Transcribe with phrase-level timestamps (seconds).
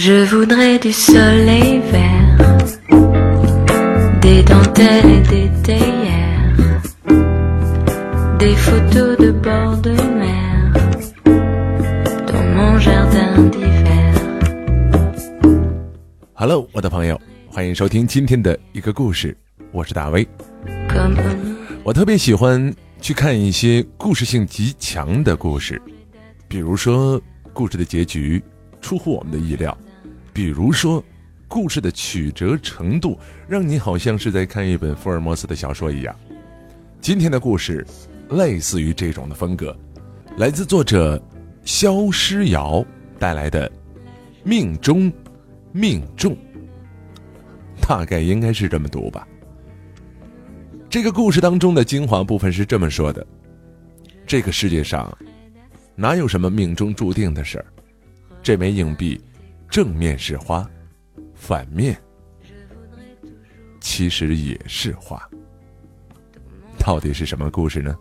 [0.00, 2.38] Je voudrais du soleil vert,
[4.20, 6.82] des dentelles et des théières,
[8.38, 10.72] des photos de bord de mer
[12.28, 14.14] dans mon jardin d'hiver.
[16.34, 19.36] Hello，我的朋友，欢迎收听今天的一个故事，
[19.72, 20.24] 我是大威。
[21.82, 25.82] 我特别喜欢去看一些故事性极强的故事，
[26.46, 27.20] 比如说
[27.52, 28.40] 故事的结局
[28.80, 29.76] 出乎我们的意料，
[30.32, 31.02] 比如说
[31.46, 33.18] 故事的曲折程度
[33.48, 36.14] 让你好像是在看一本福尔摩斯的小说一样。
[37.00, 37.86] 今天的故事
[38.30, 39.76] 类似于这种的风格，
[40.36, 41.20] 来自作者
[41.64, 42.84] 萧诗瑶
[43.18, 43.68] 带来的
[44.44, 45.12] 《命中
[45.72, 46.32] 命中》，
[47.80, 49.26] 大概应该是这么读吧。
[50.90, 53.26] 这个故事当中的精华部分是这么说的：
[54.26, 55.16] 这个世界上
[55.94, 57.64] 哪有什么命中注定的事儿？
[58.42, 59.20] 这枚硬币
[59.68, 60.68] 正面是花，
[61.34, 61.96] 反面
[63.80, 65.22] 其实也是花。
[66.78, 67.96] 到底是什么故事呢？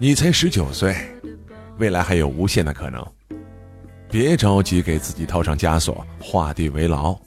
[0.00, 0.94] 你才十九岁，
[1.78, 3.04] 未来还有无限的可能。
[4.10, 7.18] 别着急给自己套上枷锁，画地为牢。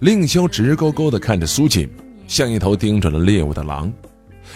[0.00, 1.90] 令萧直勾勾地看着苏锦，
[2.28, 3.92] 像一头盯准了猎物的狼。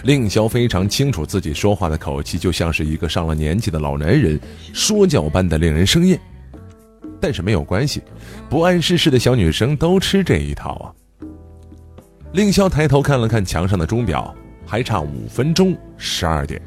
[0.04, 4.40] 令萧非常清楚自己说话的口气，就像是一个上了年纪的老男人
[4.72, 6.18] 说教般的令人生厌。
[7.20, 8.02] 但是没有关系，
[8.50, 10.86] 不谙世事的小女生都吃这一套啊。
[12.32, 14.34] 令萧抬头看了看墙上的钟表，
[14.66, 16.60] 还差五分钟，十二点。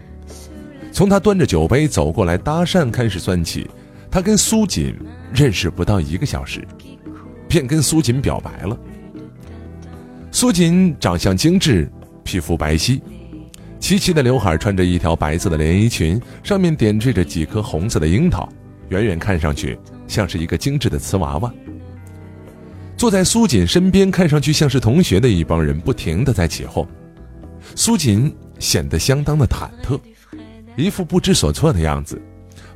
[0.93, 3.69] 从他端着酒杯走过来搭讪开始算起，
[4.09, 4.95] 他跟苏锦
[5.33, 6.65] 认识不到一个小时，
[7.49, 8.77] 便跟苏锦表白了。
[10.31, 11.91] 苏锦长相精致，
[12.23, 13.01] 皮肤白皙，
[13.79, 18.49] 齐齐的刘海，穿着一条白色的连衣裙，上面点缀着几颗红色的樱桃，
[18.89, 19.77] 远远看上去
[20.07, 21.53] 像是一个精致的瓷娃娃。
[22.97, 26.87] 坐在苏锦身边，看上去像是同学的一帮人不停的在起哄，
[27.75, 29.99] 苏锦显得相当的忐忑。
[30.75, 32.19] 一副不知所措的样子，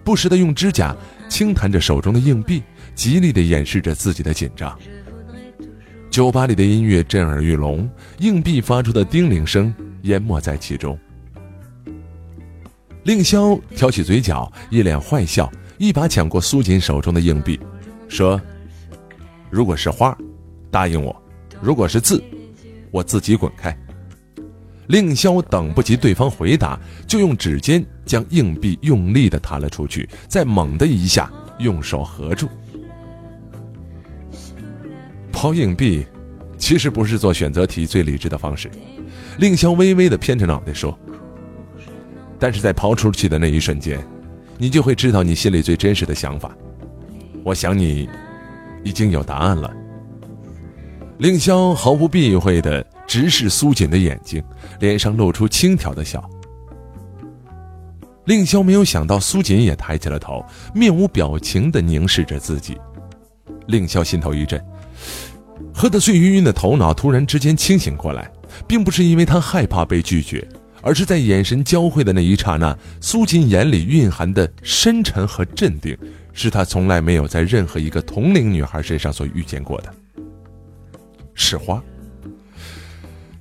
[0.03, 0.95] 不时的用指甲
[1.27, 2.61] 轻弹着手中的硬币，
[2.93, 4.77] 极力的掩饰着自己的紧张。
[6.09, 7.87] 酒吧里的音乐震耳欲聋，
[8.17, 10.97] 硬币发出的叮铃声淹没在其中。
[13.03, 17.59] 令萧挑起嘴角，一脸坏笑，一把抢过苏锦手中的硬币，
[18.07, 18.41] 说
[19.51, 20.17] ：“如果是花，
[20.71, 21.15] 答应我；
[21.61, 22.21] 如果是字，
[22.91, 23.75] 我自己滚开。”
[24.87, 32.49] 令萧等不及对方回答，就用指尖将硬币用力地弹了出去，再猛的一下用手合住。
[35.31, 36.06] 抛硬币，
[36.57, 38.69] 其实不是做选择题最理智的方式。
[39.38, 40.97] 令萧微微的偏着脑袋说
[42.38, 44.00] ：“但是在抛出去的那一瞬间，
[44.57, 46.51] 你就会知道你心里最真实的想法。
[47.44, 48.09] 我想你
[48.84, 49.73] 已经有答案了。”
[51.19, 54.41] 令萧毫不避讳的直视苏锦的眼睛，
[54.79, 56.23] 脸上露出轻佻的笑。
[58.25, 62.78] 令萧没有想到苏锦也抬起了头，面无表情地凝视着自己。
[63.68, 64.63] 令萧心头一震，
[65.73, 68.31] 喝得醉晕晕的头脑突然之间清醒过来，
[68.67, 70.47] 并不是因为他害怕被拒绝，
[70.81, 75.97] 而是在眼神交汇的那一刹那，苏锦眼里蕴含的深沉和镇定，
[76.33, 79.93] 是他从来没有在任何一个同龄女孩身上所遇见过的。
[81.33, 81.81] 是花，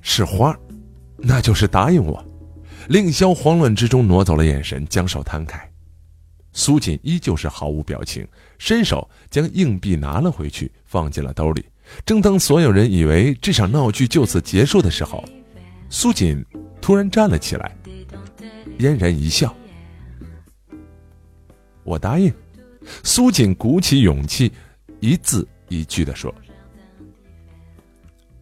[0.01, 0.57] 是花，
[1.17, 2.23] 那就是答应我。
[2.87, 5.68] 令萧慌乱之中挪走了眼神，将手摊开。
[6.51, 8.27] 苏锦依旧是毫无表情，
[8.57, 11.65] 伸手将硬币拿了回去，放进了兜里。
[12.05, 15.23] 正当所有人以为这场闹剧就此结束的时候，
[15.89, 16.43] 苏锦
[16.81, 17.75] 突然站了起来，
[18.77, 19.55] 嫣然一笑
[21.83, 22.33] ：“我答应。”
[23.03, 24.51] 苏锦鼓起勇气，
[24.99, 26.33] 一字一句地说。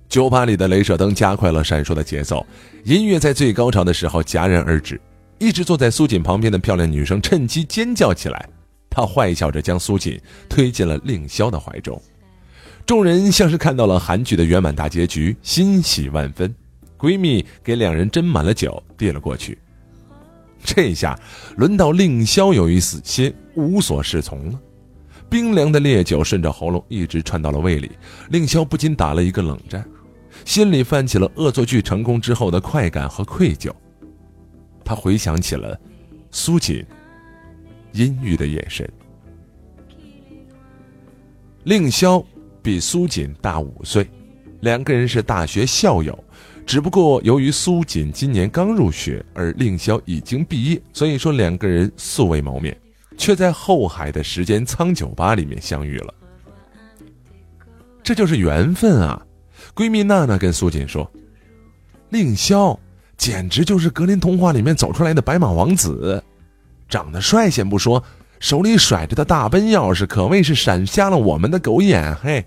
[0.07, 2.45] 酒吧里的镭射灯加快了闪烁的节奏，
[2.85, 4.99] 音乐在最高潮的时候戛然而止。
[5.39, 8.49] 一直坐在苏锦旁边的漂亮女生趁机尖叫起来，
[8.89, 10.19] 她坏笑着将苏锦
[10.49, 12.01] 推进了令萧的怀中。
[12.85, 16.53] 众人像是看到了韩剧的圆满大结局，欣喜万分。
[16.97, 19.57] 闺蜜给两人斟满了酒，递了过去。
[20.63, 21.17] 这下
[21.55, 24.59] 轮到令萧有一丝些无所适从了。
[25.29, 27.91] 冰凉的烈酒顺着喉咙一直窜到了胃里，
[28.29, 29.85] 令萧不禁打了一个冷战，
[30.45, 33.71] 心里泛起了恶作剧成功之后的快感和愧疚。
[34.87, 35.77] 他回想起了
[36.31, 36.81] 苏锦
[37.91, 38.89] 阴郁的眼神。
[41.65, 42.25] 令萧
[42.61, 44.09] 比苏锦大五岁，
[44.61, 46.17] 两个人是大学校友，
[46.65, 52.79] 只不过由于苏锦今年刚入学，而令萧已经毕业，所以说两个人素未谋面，
[53.17, 56.13] 却在后海的时间仓酒吧里面相遇了。
[58.01, 59.21] 这就是缘分啊！
[59.75, 61.11] 闺蜜娜娜跟苏锦说
[62.09, 62.79] ：“令萧
[63.17, 66.23] 简直就是格林童话里面走出来的白马王子，
[66.87, 68.03] 长得帅先不说，
[68.39, 72.15] 手里甩着的大奔钥匙可谓是闪瞎了我们的狗眼。
[72.15, 72.45] 嘿，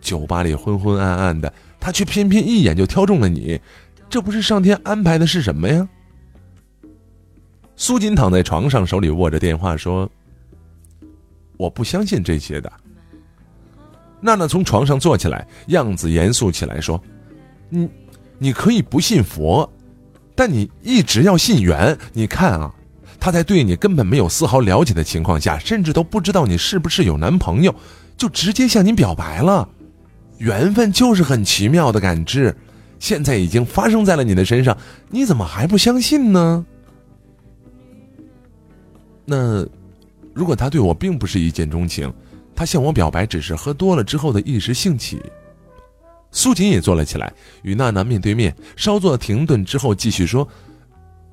[0.00, 3.60] 酒吧里昏昏暗暗的。”他却偏偏一眼就挑中了你，
[4.10, 5.88] 这不是上天安排的是什么呀？
[7.76, 10.10] 苏锦躺在床上，手里握着电话说
[11.56, 12.72] ：“我不相信这些的。”
[14.20, 17.00] 娜娜从床上坐起来，样子严肃起来说
[17.70, 17.88] ：“你，
[18.38, 19.72] 你可以不信佛，
[20.38, 21.98] 但你一直要信缘。
[22.12, 22.72] 你看啊，
[23.18, 27.74] 他在对你根本没有丝毫了解的情况下，甚至都不知道你是不是有男朋友，
[28.16, 29.68] 就直接向你表白了。”
[30.38, 32.56] 缘分就是很奇妙的感知，
[33.00, 34.78] 现在已经发生在了你的身上，
[35.10, 36.64] 你怎么还不相信呢？
[39.24, 39.66] 那，
[40.32, 42.14] 如果他对我并不是一见钟情，
[42.54, 45.20] 他向我表白只是喝多了之后的一时兴起。
[46.30, 47.32] 苏锦也坐了起来，
[47.62, 50.46] 与娜娜面对面，稍作停顿之后继续说：“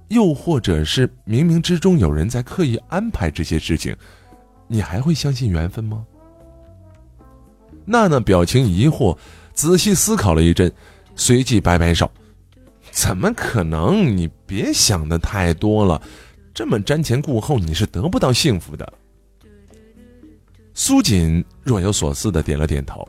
[0.09, 3.95] 又或者是冥冥之中有人在刻意安排这些事情，
[4.67, 6.05] 你还会相信缘分吗？”
[7.85, 9.17] 娜娜表情疑惑，
[9.53, 10.71] 仔细思考了一阵，
[11.15, 12.09] 随即摆摆手
[12.89, 14.15] ：“怎么可能？
[14.15, 16.01] 你别想的太多了，
[16.53, 18.93] 这么瞻前顾后，你是得不到幸福的。”
[20.73, 23.07] 苏锦若有所思的点了点头，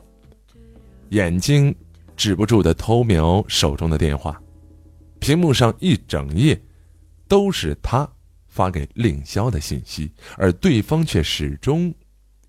[1.09, 1.73] 眼睛
[2.15, 4.41] 止不住的偷瞄手中的电话，
[5.19, 6.59] 屏幕上一整页
[7.27, 8.09] 都是他
[8.47, 11.93] 发给令萧的信息，而对方却始终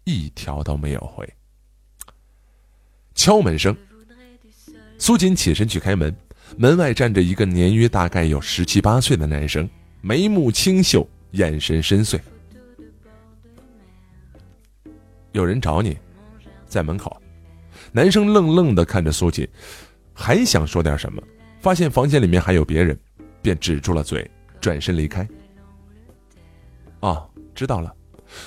[0.05, 1.29] 一条都没有回。
[3.15, 3.77] 敲门声，
[4.99, 6.15] 苏锦起身去开门，
[6.57, 9.69] 门外站着一个年约大概有十七八岁的男生，
[10.01, 12.19] 眉目清秀，眼神深邃。
[15.33, 15.97] 有人找你，
[16.67, 17.21] 在门口。
[17.99, 19.45] 男生愣愣的看着苏锦，
[20.15, 21.21] 还想说点什么，
[21.59, 22.97] 发现房间里面还有别人，
[23.43, 24.31] 便止住了嘴，
[24.61, 25.29] 转身离开。
[27.01, 27.93] 哦，知道了。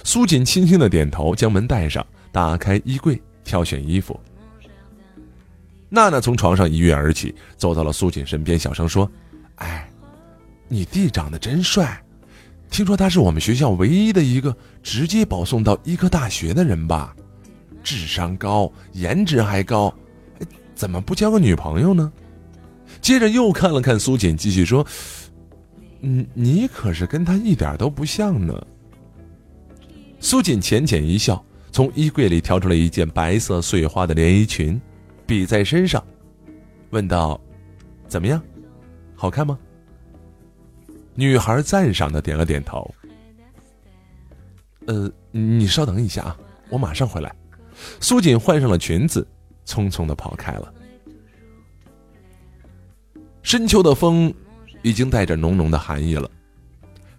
[0.06, 4.18] 苏锦轻轻的点头，将门带上，打开衣柜，挑选衣服。
[5.90, 9.12] 娜娜从床上一跃而起，走到了苏锦身边，小声说
[9.60, 9.86] ：“哎，
[10.70, 12.02] 你弟长得真帅，
[12.70, 17.14] 听说他是我们学校唯一的一个直接保送到医科大学的人吧？
[17.84, 19.94] 智商高，颜值还高，
[20.76, 22.12] 怎么不交个女朋友呢？”
[23.02, 24.86] 接着又看了看苏锦，继续说
[26.02, 28.68] ：“嗯，你可是跟他一点都不像呢。”
[30.20, 34.80] 苏锦浅浅一笑，从衣柜里挑出了一件白色碎花的连衣裙。
[35.26, 36.04] 比在身上，
[36.90, 37.40] 问道
[38.10, 38.44] ：“怎么样，
[39.16, 39.58] 好看吗？”
[41.16, 42.94] 女孩赞赏的点了点头。
[44.88, 46.38] 呃，你稍等一下啊，
[46.70, 47.34] 我马上回来。
[48.00, 49.26] 苏锦换上了裙子，
[49.66, 50.74] 匆匆的跑开了。
[53.44, 54.34] 深秋的风
[54.82, 56.30] 已经带着浓浓的寒意了。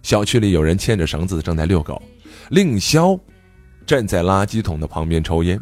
[0.01, 2.01] 小区里有人牵着绳子正在遛狗，
[2.49, 3.17] 令萧
[3.85, 5.59] 站在垃圾桶的旁边抽烟。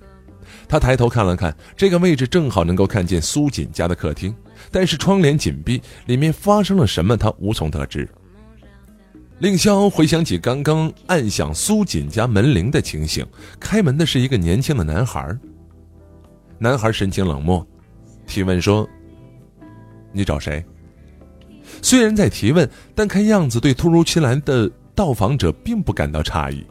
[0.68, 4.36] 他抬头看了看，这个位置正好能够看见苏锦家的客厅，
[4.72, 8.08] 但是窗帘紧闭，里面发生了什么他无从得知。
[9.42, 13.26] 令萧回想起刚刚按响苏锦家门铃的情形，
[13.60, 15.36] 开门的是一个年轻的男孩。
[16.60, 17.66] 男孩神情冷漠，
[18.28, 18.88] 提问说
[20.14, 20.64] ：“你找谁？”
[21.82, 26.64] 虽然在提问，但看样子对突如其来的到访者并不感到诧异。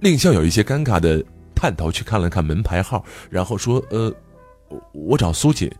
[0.00, 1.24] 令萧有一些尴尬的。
[1.54, 4.14] 探头去看了看门牌号，然后说：“呃，
[4.92, 5.70] 我找苏锦，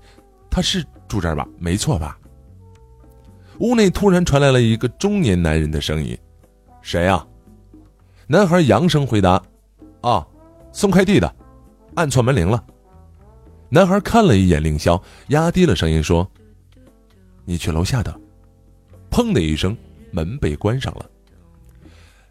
[0.48, 1.46] 他是住这儿吧？
[1.58, 2.16] 没错吧？”
[3.58, 6.16] 屋内突然传来了一个中年男人的声音
[6.82, 7.26] ：“谁啊？”
[8.26, 9.42] 男孩扬声回答
[10.02, 10.26] ：“啊，
[10.72, 11.36] 送快递的，
[11.94, 12.64] 按错门铃了。”
[13.68, 16.30] 男孩看了一眼令萧，压低了声音说
[17.44, 18.18] ：“你去楼下等。”
[19.10, 19.76] 砰的一声，
[20.10, 21.10] 门被关上了。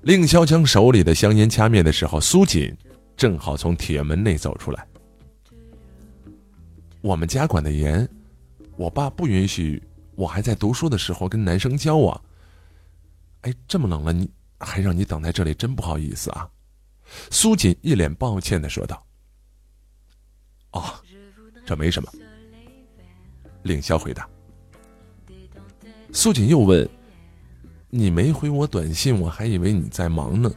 [0.01, 2.75] 令萧将手里的香烟掐灭的时候，苏锦。
[3.15, 4.85] 正好从铁门内走出来。
[7.01, 8.09] 我们家管的严，
[8.75, 9.81] 我爸不允许
[10.15, 12.21] 我还在读书的时候跟男生交往。
[13.41, 14.29] 哎，这么冷了，你
[14.59, 16.49] 还让你等在这里，真不好意思啊。
[17.29, 19.05] 苏锦一脸抱歉的说道。
[20.71, 20.83] 哦，
[21.65, 22.11] 这没什么。
[23.63, 24.27] 令霄回答。
[26.11, 26.87] 苏锦又问
[27.89, 30.51] ：“你没回我短信，我还以为你在忙呢。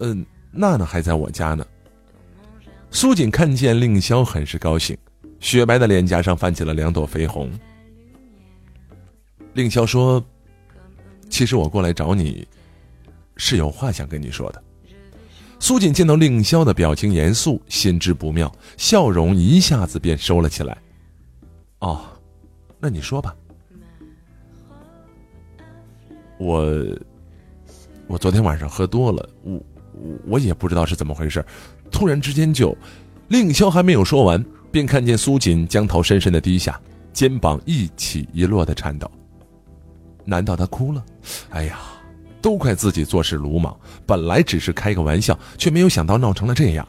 [0.00, 1.66] 嗯，娜娜还在我家呢。”
[2.90, 4.96] 苏锦看见令霄，很是高兴，
[5.40, 7.50] 雪白的脸颊上泛起了两朵绯红。
[9.54, 10.24] 令萧说
[11.28, 12.46] ：“其实我过来找你，
[13.36, 14.62] 是有话想跟你说的。”
[15.60, 20.78] 苏锦见到令萧的表情严肃，心知不妙，笑容一下子便收了起来。
[21.80, 22.00] “哦，
[22.78, 23.34] 那你说吧。”
[26.38, 26.72] 我，
[28.06, 29.60] 我昨天晚上喝多了，我
[30.24, 31.44] 我也不知道是怎么回事，
[31.90, 32.76] 突然之间就，
[33.26, 34.40] 令萧还没有说完，
[34.70, 36.80] 便看见苏锦将头深深的低下，
[37.12, 39.10] 肩膀一起一落的颤抖。
[40.28, 41.02] 难道他哭了？
[41.48, 41.78] 哎呀，
[42.42, 46.86] 都怪自己做事鲁莽，本来只是开个玩笑，却没有想到闹成了这样。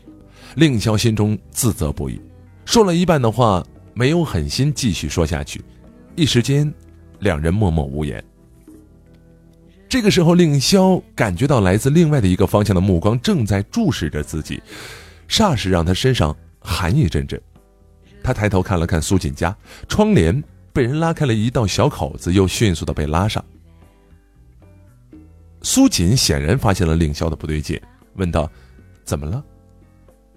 [0.56, 2.20] 令萧心中自责不已，
[2.66, 5.62] 说了一半的话，没有狠心继续说下去，
[6.18, 6.72] 一时间，
[7.20, 8.22] 两人默默无言。
[9.88, 14.62] 这个时候，令萧感觉到来自另外的一个方向的目光正在注视着自己，
[15.30, 17.42] 霎时让他身上寒意阵阵。
[18.22, 19.56] 他抬头看了看苏锦家，
[19.88, 20.44] 窗帘
[20.80, 23.44] 被人拉开了一道小口子，又迅速的被拉上。
[25.62, 27.78] 苏锦显然发现了令萧的不对劲，
[28.14, 28.50] 问道
[29.04, 29.44] ：“怎么了？”“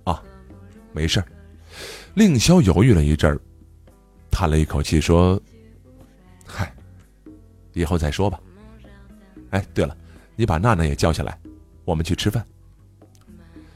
[0.02, 0.20] 啊，
[0.92, 1.22] 没事
[2.14, 3.40] 令萧犹豫了一阵儿，
[4.32, 5.40] 叹了一口气说
[6.44, 6.74] ：“嗨，
[7.72, 8.40] 以后再说吧。”
[9.50, 9.96] 哎，对了，
[10.34, 11.38] 你把娜娜也叫下来，
[11.84, 12.44] 我们去吃饭。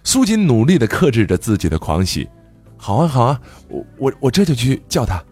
[0.02, 2.28] 苏锦努力的克制着自己的狂喜，
[2.76, 5.24] 好啊，好啊，我我我这就去叫她。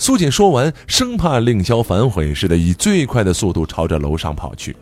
[0.00, 4.74] 苏锦说完，生怕令萧反悔似的，以最快的速度朝着楼上跑去。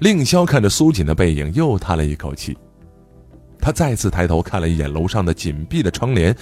[0.00, 2.54] 令萧看着苏锦的背影，又叹了一口气，
[3.58, 6.36] 他再次抬头看了一眼楼上的紧闭的窗帘，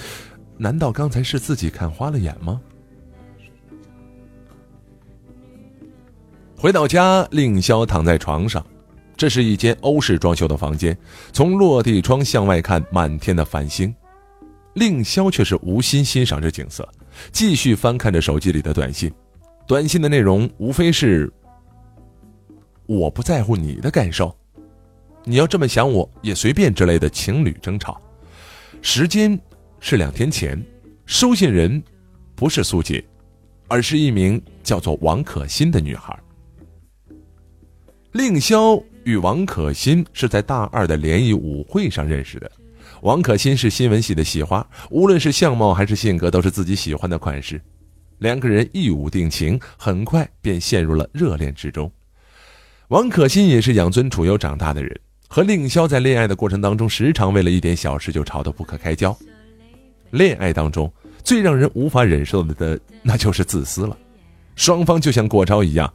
[0.59, 2.61] 难道刚才是自己看花了眼吗？
[6.57, 8.67] 回到家，令萧躺在床上。
[9.17, 10.99] 这是一间欧式装修的房间，
[11.33, 13.95] 从落地窗向外看，满天的繁星。
[14.75, 16.89] 令萧却是无心欣赏这景色，
[17.31, 19.13] 继续翻看着手机里的短信。
[19.67, 21.33] 短信的内容无非是
[22.87, 24.35] ：“我不在乎你的感受，
[25.25, 28.01] 你要这么想我也随便”之类的情侣争吵。
[28.81, 29.39] 时间
[29.79, 30.61] 是两天前，
[31.07, 31.83] 收信人
[32.35, 33.03] 不是苏锦，
[33.69, 36.19] 而是一名叫做王可欣的女孩。
[38.13, 42.51] 令萧与王可欣是在大二的联谊舞会上认识的。
[43.03, 47.61] 王可欣是新闻系的系花，无论是相貌还是性格，都是自己喜欢的款式。
[48.19, 51.91] 两个人一舞定情，很快便陷入了热恋之中。
[52.89, 59.17] 王可欣也是养尊处优长大的人，和令萧在恋爱的过程当中，时常为了一点小事就吵得不可开交。
[60.11, 60.93] 恋爱当中
[61.25, 63.99] 最让人无法忍受的，那就是自私了。
[64.55, 65.93] 双方就像过招一样。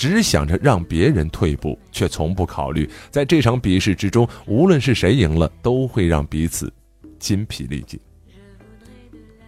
[0.00, 6.72] 只想着让别人退步，却从不考虑，在这场比试之中，无论是谁赢了，都会让彼此
[7.18, 8.00] 筋疲力尽。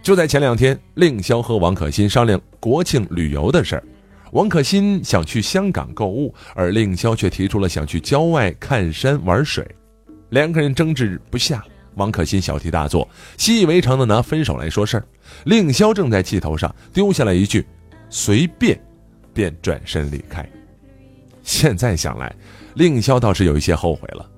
[0.03, 3.83] 就在前两天，令萧和王可欣商量国庆旅游的事儿。
[4.31, 9.67] 王可欣想去香港购物，而令萧却提出了想去郊外看山玩水。
[10.29, 15.05] 两个人争执不下，王可欣小题大做，习以为常的拿分手来说事儿。
[15.45, 17.65] 令萧正在气头上，丢下了一句
[18.11, 18.79] ：“随便。”
[19.33, 20.47] 便转身离开。
[21.41, 22.33] 现在想来，
[22.75, 24.29] 令萧倒是有一些后悔了。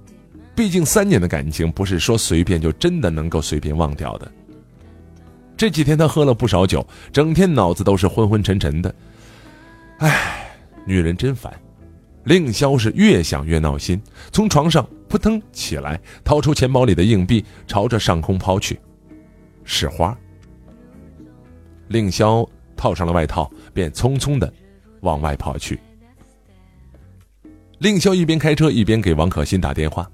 [0.56, 4.32] 毕竟三年的感情，不是说随便就真的能够随便忘掉的。
[5.58, 8.94] 这几天他喝了不少酒，整天脑子都是昏昏沉沉的。
[10.00, 10.50] 唉，
[10.86, 11.54] 女人真烦。
[12.24, 18.80] 令萧是越想越闹心，从床上扑腾起来，掏出钱包里的硬币，朝着上空抛去。
[19.64, 20.18] 是花。
[21.90, 22.44] 令萧
[22.76, 24.52] 套上了外套，便匆匆的。
[25.06, 25.80] 往外跑去。
[27.80, 30.10] 令萧一边开车一边给王可欣打电话，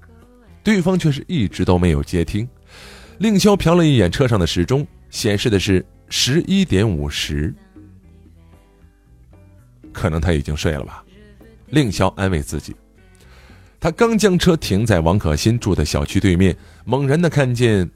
[0.62, 2.46] 对方却是一直都没有接听。
[3.18, 7.54] 令萧瞟了一眼车上的时钟，显示的是十一点五十，
[9.92, 11.04] 可能他已经睡了吧。
[11.70, 12.74] 令萧安慰自己。
[13.80, 17.88] 他刚将车停在王可欣住的小区对面，猛然的看见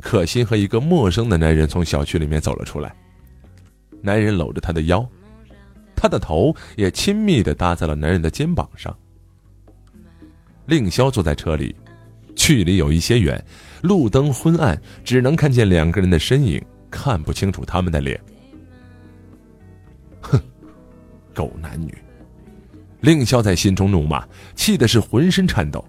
[0.00, 2.94] 可欣和一个陌生的男人从小区里面走了出来。
[4.02, 5.06] 男人搂着她的腰。
[6.00, 8.96] 他的头也亲密的搭在了男人的肩膀上。
[10.64, 11.76] 令萧坐在车里，
[12.34, 13.44] 距离有一些远，
[13.82, 18.18] 路灯昏暗，只能看见两个人的身影，看不清楚他们的脸。
[20.22, 20.40] 哼，
[21.34, 21.94] 狗男女！
[23.02, 25.84] 令萧在心中怒骂，气的是浑身颤抖。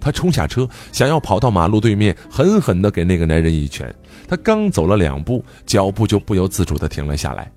[0.00, 3.94] 他冲下车，想要跑到马路对面，狠狠的给那个男人一拳。
[4.26, 7.52] 他刚走了两步，脚步就不由自主的停了下来。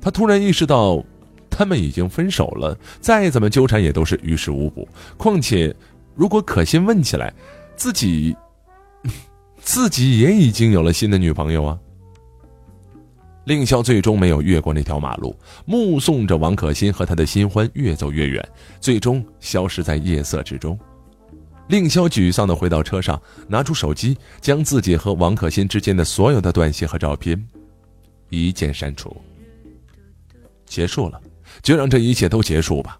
[0.00, 1.02] 他突然意识到，
[1.50, 4.88] 他们已经分手了，再怎么纠缠也都是于事无补。
[5.16, 5.74] 况且，
[6.14, 7.32] 如果可心问起来，
[7.76, 8.36] 自己
[9.60, 11.78] 自己也已经有了新的女朋友啊。
[13.44, 18.46] 令萧最终没有越过那条马路，目送着王可欣和他的新欢越走越远，
[18.78, 20.78] 最终消失在夜色之中。
[21.68, 27.42] 令萧沮丧地回到车上，拿出手机，将自己和王可欣之间的所有的短信和照片
[28.28, 29.16] 一键删除。
[30.68, 31.20] 结束了，
[31.62, 32.98] 就让这一切都结束吧。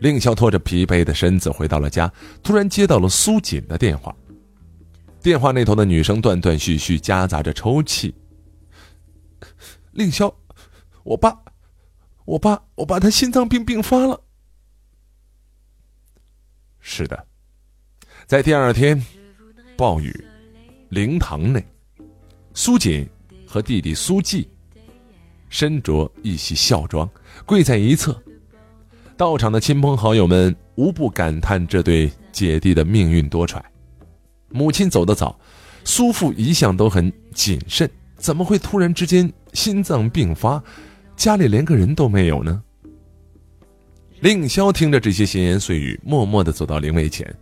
[0.00, 2.10] 令萧拖着疲惫的身子回到了家，
[2.42, 4.14] 突然接到了苏锦的电话。
[5.22, 8.14] 电话那头的女生断断续续，夹杂着抽泣。
[9.92, 10.34] 令萧，
[11.02, 11.38] 我爸，
[12.24, 14.18] 我爸，我爸他心脏病病发了。
[16.78, 17.26] 是的，
[18.26, 19.04] 在第二天，
[19.76, 20.24] 暴雨，
[20.88, 21.62] 灵堂内，
[22.54, 23.06] 苏锦
[23.46, 24.48] 和弟弟苏季，
[25.50, 27.06] 身着一袭孝装，
[27.44, 28.18] 跪在一侧。
[29.18, 33.60] 到场的亲朋好友们无不感叹这对姐弟的命运多舛。
[34.48, 35.38] 母亲走得早，
[35.84, 39.30] 苏父一向都很谨慎，怎么会突然之间？
[39.52, 40.62] 心脏病发，
[41.16, 42.62] 家里连个人都没有呢。
[44.20, 47.34] 令萧听着这些闲言碎语，默默的走到灵位前，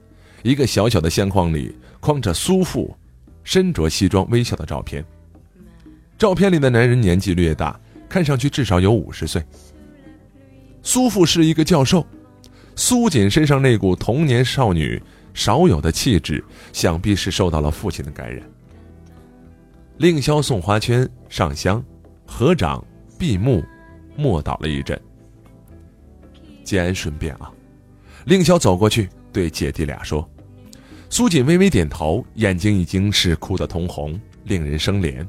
[0.42, 2.96] 一个小小的相框里框着苏父
[3.44, 5.04] 身着西装微笑的照片。
[6.16, 9.42] 照片里的男人年纪略大，看上去至少有五十岁。
[10.82, 12.06] 苏父是一个教授，
[12.76, 15.00] 苏锦身上那股童年少女
[15.34, 18.42] 少有的气质，想必是受到了父亲的感染。
[19.98, 21.84] 令萧送花圈、上香。
[22.30, 22.84] 合掌
[23.18, 23.64] 闭目，
[24.14, 25.00] 默祷了一阵。
[26.62, 27.50] 节哀顺变啊！
[28.26, 30.28] 令萧走过去，对姐弟俩说
[31.08, 35.26] ：“苏锦微微点头，眼睛已经是哭得通红，令人生怜。”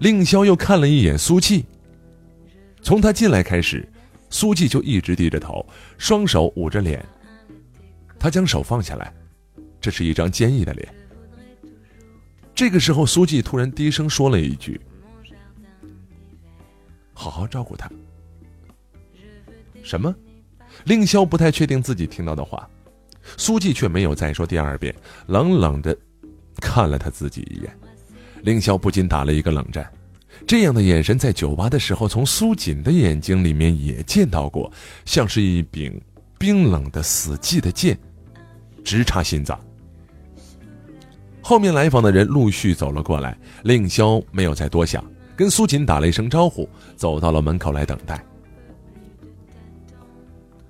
[0.00, 1.66] 令萧又看了一眼苏气。
[2.82, 3.88] 从他进来开始，
[4.28, 5.64] 苏气就一直低着头，
[5.96, 7.04] 双手捂着脸。
[8.18, 9.12] 他将手放下来，
[9.80, 10.94] 这是一张坚毅的脸。
[12.54, 14.80] 这个时候，苏季突然低声说了一句。
[17.14, 17.90] 好好照顾他。
[19.82, 20.14] 什么？
[20.84, 22.68] 令萧不太确定自己听到的话，
[23.36, 24.94] 苏季却没有再说第二遍，
[25.26, 25.96] 冷冷的
[26.60, 27.78] 看了他自己一眼。
[28.42, 29.88] 令萧不禁打了一个冷战，
[30.46, 34.70] 这样的眼神在酒吧的时候从苏锦的眼睛里面也见到过，
[35.04, 35.98] 像是一柄
[36.38, 37.98] 冰冷的死寂的剑，
[38.84, 39.58] 直插心脏。
[41.40, 45.04] 后面来访的人陆续走了过来，令萧没有再多想。
[45.34, 48.22] 跟苏锦打了一声招呼，走到了门口来等待。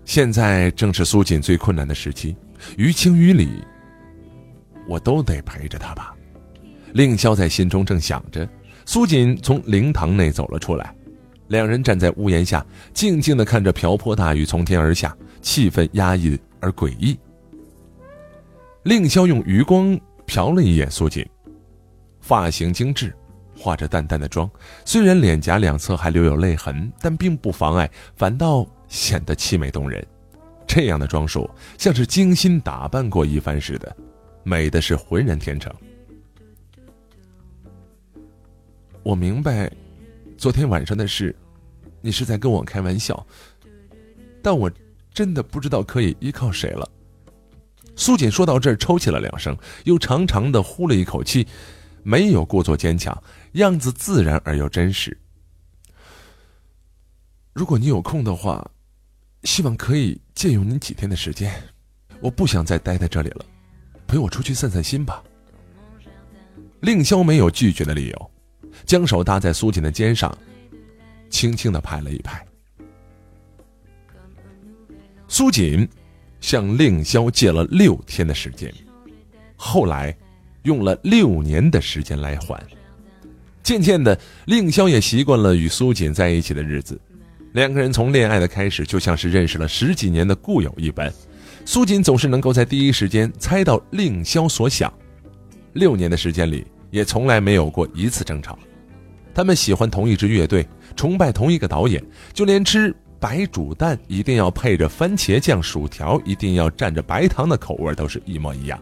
[0.05, 2.35] 现在正是苏锦最困难的时期，
[2.77, 3.63] 于情于理，
[4.87, 6.15] 我都得陪着他吧。
[6.93, 8.49] 令萧在心中正想着，
[8.85, 10.95] 苏锦从灵堂内走了出来，
[11.49, 17.18] 两人站在屋檐下，静静的看着瓢泼大雨从天而下，气氛压抑而诡异。
[18.85, 21.25] 令萧用余光瞟了一眼苏锦，
[22.21, 23.14] 发型精致。
[23.55, 24.51] 化着淡淡的妆，
[24.85, 30.05] 虽然脸颊两侧还留有泪痕，但并不妨碍，反倒显得凄美动人。
[30.66, 33.95] 这样的装束，像是精心打扮过一番似的，
[34.42, 35.73] 美的是浑然天成。
[39.03, 39.71] 我明白，
[40.38, 41.35] 昨天晚上的事，
[42.01, 43.27] 你是在跟我开玩笑，
[44.41, 44.71] 但我
[45.12, 46.88] 真的不知道可以依靠谁了。
[47.97, 51.47] 苏锦说到这儿，抽泣了两声，又长长的呼了一口气。
[52.05, 53.17] 没有故作坚强，
[53.53, 55.17] 样子自然而又真实。
[57.53, 58.69] 如果你有空的话，
[59.45, 61.53] 希望可以借用你几天的时间。
[62.21, 63.45] 我不想再待在这里了，
[64.07, 65.23] 陪我出去散散心吧。
[66.81, 68.31] 令萧没有拒绝的理由，
[68.85, 70.37] 将手搭在苏锦的肩上，
[71.31, 72.45] 轻轻的拍了一拍。
[75.29, 75.88] 苏锦
[76.40, 78.73] 向令萧借了六天的时间，
[79.57, 80.16] 后来。
[80.64, 82.64] 用了六年的时间来还，
[83.64, 86.97] 渐渐的，令萧也习惯了与苏锦在一起的日子。
[87.51, 91.12] 两个人从恋爱的开始，就像是认识了十几年的故友一般。
[91.64, 94.95] 苏锦总是能够在第一时间猜到令萧所想。
[95.73, 98.57] 六年的时间里，也从来没有过一次争吵。
[99.35, 108.81] 他们喜欢同一支乐队，崇拜同一个导演，就连吃白煮蛋一定要配着番茄酱，薯条一定要蘸着白糖的口味都是一模一样。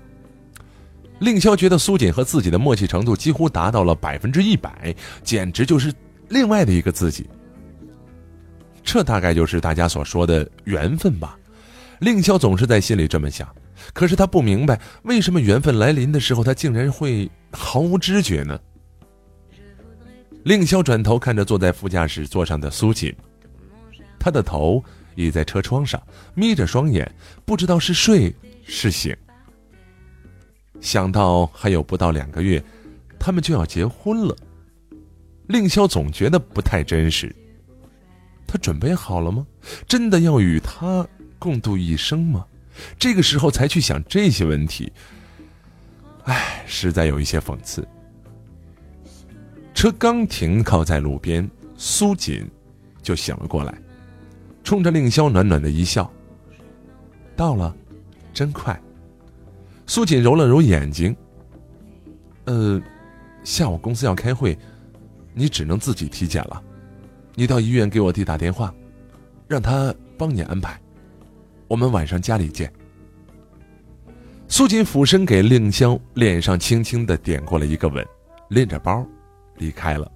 [1.18, 5.92] 令萧觉得苏锦和自己的默契程度几乎达到了百分之一百，简直就是
[6.28, 7.28] 另外的一个自己。
[8.82, 11.36] 这大概就是大家所说的缘分吧。
[11.98, 13.46] 令萧总是在心里这么想，
[13.92, 18.58] 可是他不明白为什么缘分来临的时候，他竟然会毫无知觉呢？
[20.44, 23.14] 令萧转头看着坐在副驾驶座上的苏锦，
[24.18, 24.82] 他的头
[25.14, 26.02] 倚在车窗上，
[26.34, 27.10] 眯着双眼，
[27.44, 29.14] 不知道是睡是醒。
[30.80, 32.62] 想到还有不到两个月，
[33.18, 34.34] 他们就要结婚了。
[35.46, 37.34] 令萧总觉得不太真实。
[38.46, 39.46] 他准备好了吗？
[39.86, 41.06] 真的要与他
[41.38, 42.46] 共度一生吗？
[42.98, 44.90] 这个时候才去想这些问题，
[46.24, 47.86] 唉，实在有一些讽刺。
[49.74, 52.46] 车刚停靠在路边，苏锦
[53.02, 53.74] 就醒了过来，
[54.62, 56.10] 冲着令萧暖暖的一笑
[57.34, 57.74] ：“到了，
[58.34, 58.78] 真快。”
[59.86, 61.16] 苏锦揉了揉眼睛
[62.44, 62.80] ：“呃，
[63.42, 64.56] 下午公司要开会，
[65.32, 66.62] 你只能自己体检了。
[67.34, 68.74] 你到医院给我弟打电话，
[69.48, 70.78] 让他帮你安排。
[71.66, 72.70] 我们晚上家里见。”
[74.46, 78.06] 苏锦俯身给令萧脸上轻轻的点过了一个吻，
[78.48, 79.06] 拎着包。
[79.60, 80.10] 离开了。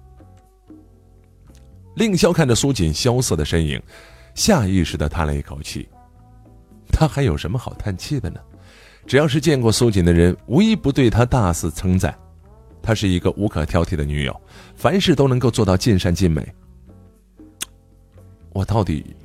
[1.95, 3.81] 令萧看着苏锦萧瑟的身影，
[4.33, 5.87] 下意识的叹了一口气。
[6.91, 8.39] 他还有什么好叹气的呢？
[9.07, 12.13] 只要是见过苏锦的人，无一不对他大肆称赞。
[12.81, 14.41] 她是一个无可挑剔的女友，
[14.75, 16.47] 凡事都能够做到尽善尽美。
[18.51, 19.15] 我到底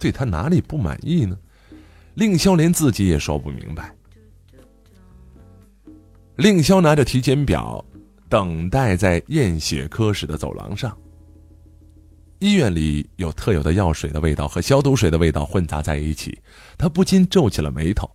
[0.00, 1.38] 对她哪里不满意呢？
[2.14, 3.94] 令萧连自己也说不明白。
[6.36, 7.84] 令萧拿着体检表。
[8.28, 10.96] 等待在验血科室的走廊上。
[12.40, 16.38] 医院里有特有的药水的味道和消毒水的味道混杂在一起，
[16.76, 18.08] 他不禁皱起了眉头。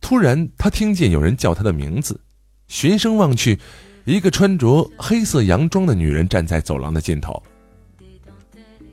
[0.00, 2.20] 突然，他听见有人叫他的名字，
[2.68, 3.58] 循声望去，
[4.04, 7.42] 一个穿着黑色洋装的女人站在走廊的尽头。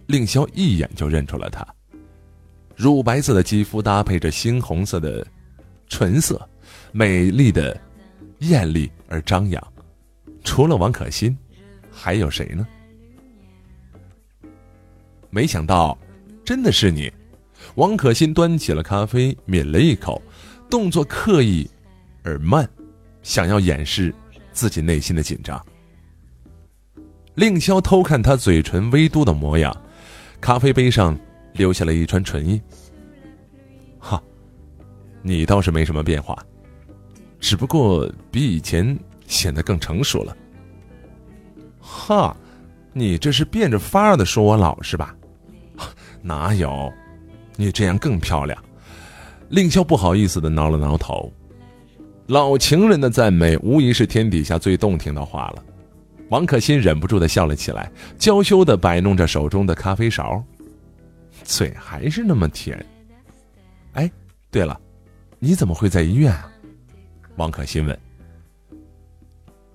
[0.05, 1.67] 令萧一眼就认出了她，
[2.75, 5.25] 乳白色的肌肤搭配着猩红色的
[5.89, 6.47] 唇色，
[6.93, 7.77] 美丽的
[8.39, 9.61] 艳丽而张扬。
[10.47, 11.37] 除了王可欣，
[11.91, 12.65] 还有谁呢？
[15.29, 15.95] 没想到，
[16.45, 17.11] 真的是你。
[17.75, 20.21] 王可欣端起了咖啡，抿了一口，
[20.69, 21.69] 动作刻意
[22.23, 22.67] 而慢，
[23.21, 24.15] 想要掩饰
[24.53, 25.61] 自己内心的紧张。
[27.35, 29.75] 令萧偷看他嘴唇微嘟的模样，
[30.39, 31.19] 咖啡杯上
[31.55, 32.59] 留下了一串唇印。
[33.99, 34.23] 哈，
[35.21, 36.41] 你倒是没什么变化，
[37.37, 38.97] 只不过比以前。
[39.27, 40.35] 显得更成熟了。
[41.79, 42.35] 哈，
[42.93, 45.15] 你这是变着法儿的说我老是吧？
[46.23, 46.91] 哪有，
[47.55, 48.57] 你这样更漂亮。
[49.49, 51.31] 令萧不好意思的挠了挠头。
[52.25, 55.63] 老情人的赞美无疑是天底下最动听的话了。
[56.29, 60.43] 王可欣忍不住的笑了起来，娇羞的摆弄着手中的咖啡勺，
[61.43, 62.85] 嘴还是那么甜。
[63.93, 64.11] 哎，
[64.51, 64.77] 对了，
[65.39, 66.51] 你怎么会在医院啊？
[67.37, 67.97] 王可欣问。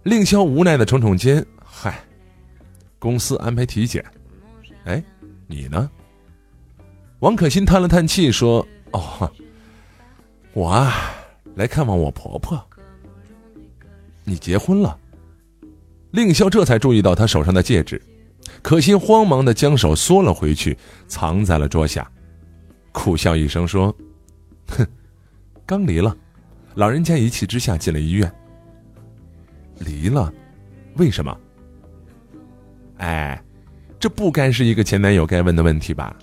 [0.03, 2.03] 令萧无奈的耸耸肩，嗨，
[2.99, 4.05] 公司安排体检。
[4.85, 5.03] 哎，
[5.47, 5.89] 你呢？
[7.21, 9.31] 王可心叹了叹气说：“哦，
[10.55, 11.15] 我啊，
[11.55, 12.61] 来看望我婆婆。
[14.25, 14.99] 你结婚了？”
[16.11, 18.03] 令萧这才注意到他手上的戒指，
[18.61, 22.11] 可心慌忙的将手缩了回去，藏在了桌下，
[22.91, 23.95] 苦笑一声说
[24.67, 24.85] ：“哼，
[25.65, 26.15] 刚离了，
[26.75, 28.31] 老人家一气之下进了医院。”
[29.85, 30.33] 离了，
[30.97, 31.37] 为什么？
[32.99, 33.43] 哎，
[33.99, 36.17] 这不该是一个前男友该问的问题吧？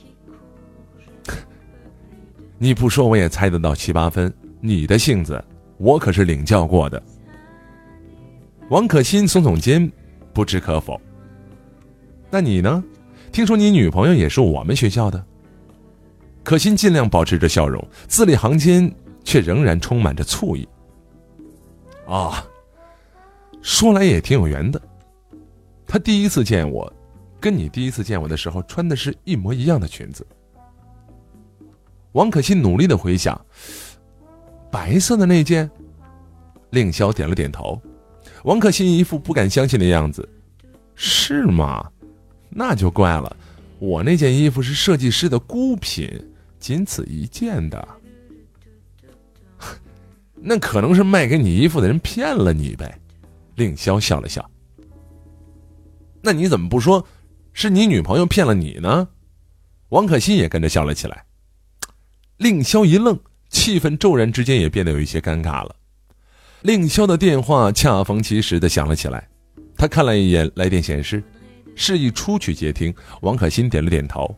[2.58, 4.34] 你不说我也猜得到七八分。
[4.62, 5.44] 你的性子，
[5.78, 7.02] 我可是领教过的。
[8.70, 9.92] 王可心耸耸肩，
[10.34, 11.00] 不置可否。
[12.30, 12.84] 那你呢？
[13.32, 15.26] 听说你女朋友也是我们学校的。
[16.44, 18.94] 可心尽量保持着笑容，字里行间
[19.24, 20.68] 却仍然充满着醋意。
[22.06, 22.46] 啊。
[23.62, 24.82] 说来也挺有缘的，
[25.86, 26.92] 他第一次见我，
[27.40, 30.26] 跟你第一次见我的时候穿的是一模一样的裙子。
[32.14, 33.40] 王可欣努力的回想，
[34.72, 35.70] 白色的那件。
[36.72, 37.82] 令萧点了点头，
[38.44, 40.30] 王可欣一副不敢相信的样子，
[40.94, 41.90] 是吗？
[42.48, 43.36] 那就怪了，
[43.80, 46.08] 我那件衣服是设计师的孤品，
[46.60, 47.88] 仅此一件的。
[50.40, 53.00] 那可能是卖给你衣服的人骗了你呗。
[53.60, 54.50] 令萧笑了笑。
[56.24, 57.06] 那你怎么不说，
[57.54, 59.10] 是你女朋友骗了你呢？
[59.90, 61.26] 王可欣也跟着笑了起来。
[62.38, 63.20] 令萧一愣，
[63.50, 65.76] 气氛骤然之间也变得有一些尴尬了。
[66.62, 69.28] 令萧的电话恰逢其时的响了起来，
[69.78, 71.24] 他看了一眼来电显示，
[71.76, 72.94] 示意出去接听。
[73.22, 74.34] 王可欣点了点头。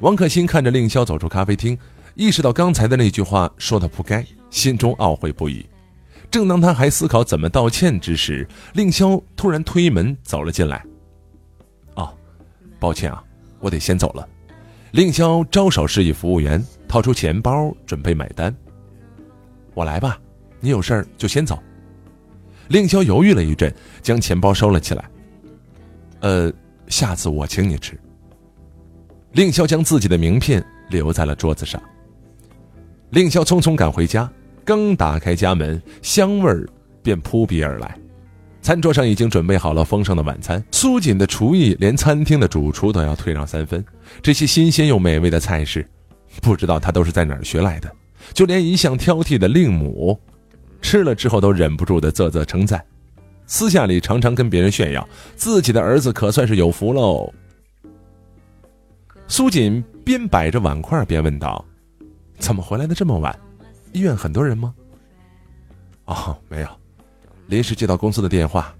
[0.00, 1.78] 王可欣看着令萧走出咖啡厅，
[2.14, 5.66] 意识到刚才的那句话说的不该，心中懊悔不已。
[6.36, 10.84] 正当他还思考怎么道歉之时，令萧突然推门走了进来。
[11.94, 12.14] 哦，
[12.78, 13.24] 抱歉啊，
[13.58, 14.28] 我得先走了。
[14.90, 18.54] 令萧招手示意服务员掏出钱包准备买单。
[19.72, 20.20] 我来吧，
[20.60, 21.58] 你有事儿就先走。
[22.68, 25.10] 令萧犹豫了一阵，将钱包收了起来。
[26.20, 26.52] 呃，
[26.88, 27.98] 下次我请你吃。
[29.32, 31.82] 令萧将自己的名片留在了桌子上。
[33.08, 34.30] 令萧匆匆赶回家，
[34.66, 36.68] 刚打开家门，香味儿
[37.00, 37.96] 便扑鼻而来。
[38.60, 40.60] 餐桌上已经准备好了丰盛的晚餐。
[40.72, 43.82] 苏锦的厨艺连餐厅的主厨都要退让三分。
[44.20, 45.88] 这些新鲜又美味的菜式，
[46.42, 47.88] 不知道他都是在哪儿学来的。
[48.34, 50.18] 就连一向挑剔的令母，
[50.82, 52.84] 吃了之后都忍不住的啧啧称赞，
[53.46, 57.32] 私下里常常跟别人炫耀自己的儿子可算是有福喽。
[59.28, 61.64] 苏锦边摆着碗筷边问道
[62.40, 63.32] ：“怎么回来的这么晚？
[63.96, 64.74] 医院很多人吗
[66.04, 66.68] ？”“哦，没有，
[67.46, 68.74] 临时接到公司的电话，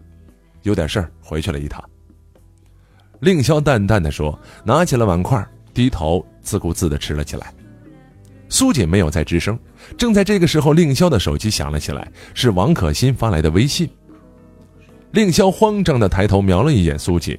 [0.63, 1.83] 有点事儿，回去了一趟。”
[3.21, 7.53] 令萧淡淡的说，拿起了碗筷，低头自顾自的吃了起来。
[8.49, 9.59] 苏锦没有再吱声。
[9.97, 13.89] 正在这个时候，令萧的手机响了起来，是王可心发来的微信。
[15.13, 17.37] 令萧慌张的抬头瞄了一眼苏锦，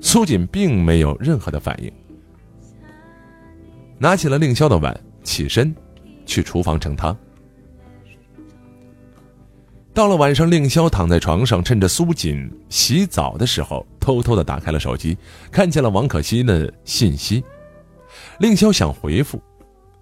[0.00, 1.92] 苏锦并没有任何的反应。
[3.96, 5.74] 拿起了令萧的碗，起身
[6.30, 7.16] 去厨房盛汤。
[9.92, 15.18] 到了晚上，令萧躺在床上，趁着苏锦洗澡的时候，偷偷的打开了手机，
[15.50, 17.42] 看见了王可心的信息。
[18.38, 19.42] 令萧想回复。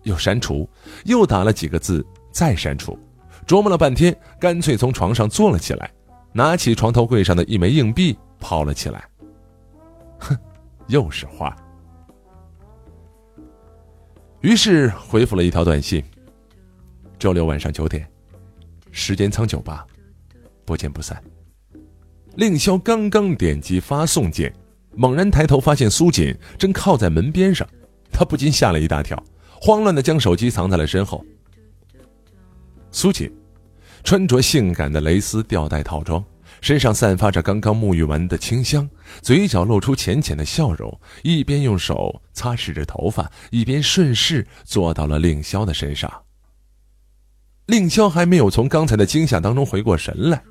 [0.05, 0.69] 又删除，
[1.05, 2.99] 又打了几个字，再删除，
[3.47, 5.91] 琢磨了半天，干脆从床上坐了起来，
[6.33, 9.05] 拿起床头柜上的一枚硬币抛了起来。
[10.19, 10.37] 哼，
[10.87, 11.55] 又是花。
[14.41, 16.03] 于是回复了一条短信：
[17.19, 18.09] 周六晚上九点，
[18.93, 19.85] 时间仓酒吧，
[20.65, 21.23] 不见不散。
[22.37, 24.55] 令萧刚刚点击发送键，
[24.95, 27.69] 猛然抬头发现苏锦正靠在门边上，
[28.13, 29.21] 他不禁吓了一大跳。
[29.61, 31.25] 慌乱的将手机藏在了身后。
[32.93, 33.29] 苏锦
[34.05, 36.25] 穿着性感的蕾丝吊带套装，
[36.61, 38.89] 身上散发着刚刚沐浴完的清香，
[39.21, 46.09] 嘴角露出浅浅的笑容，一边用手擦拭着头发，一边顺势坐到了令萧的身上。
[47.69, 50.43] 令萧还没有从刚才的惊吓当中回过神来。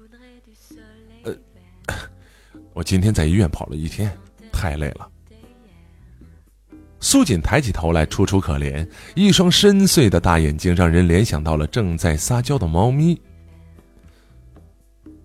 [1.24, 1.36] 呃，
[2.74, 4.16] 我今天在医院跑了一天，
[4.54, 5.10] 太累了。
[7.00, 13.20] 苏锦抬起头来，楚楚可怜，一双深邃的大眼睛让人联想到了正在撒娇的猫咪。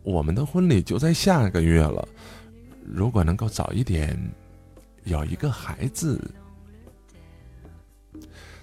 [0.03, 2.09] 我们的婚礼就在下个月了，
[2.87, 4.19] 如果能够早一点
[5.05, 6.19] 有一个孩子，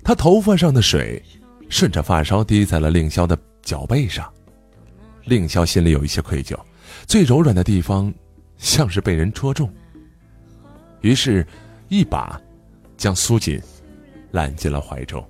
[0.04, 1.22] 他头发上的水
[1.70, 4.30] 顺着发梢滴在了令萧的脚背上，
[5.24, 6.58] 令萧心里有一些愧疚，
[7.08, 8.14] 最柔软的地方
[8.58, 9.72] 像是被人戳中，
[11.00, 11.48] 于是，
[11.88, 12.40] 一把。
[13.00, 13.58] 将苏锦
[14.32, 15.26] 揽进了怀中。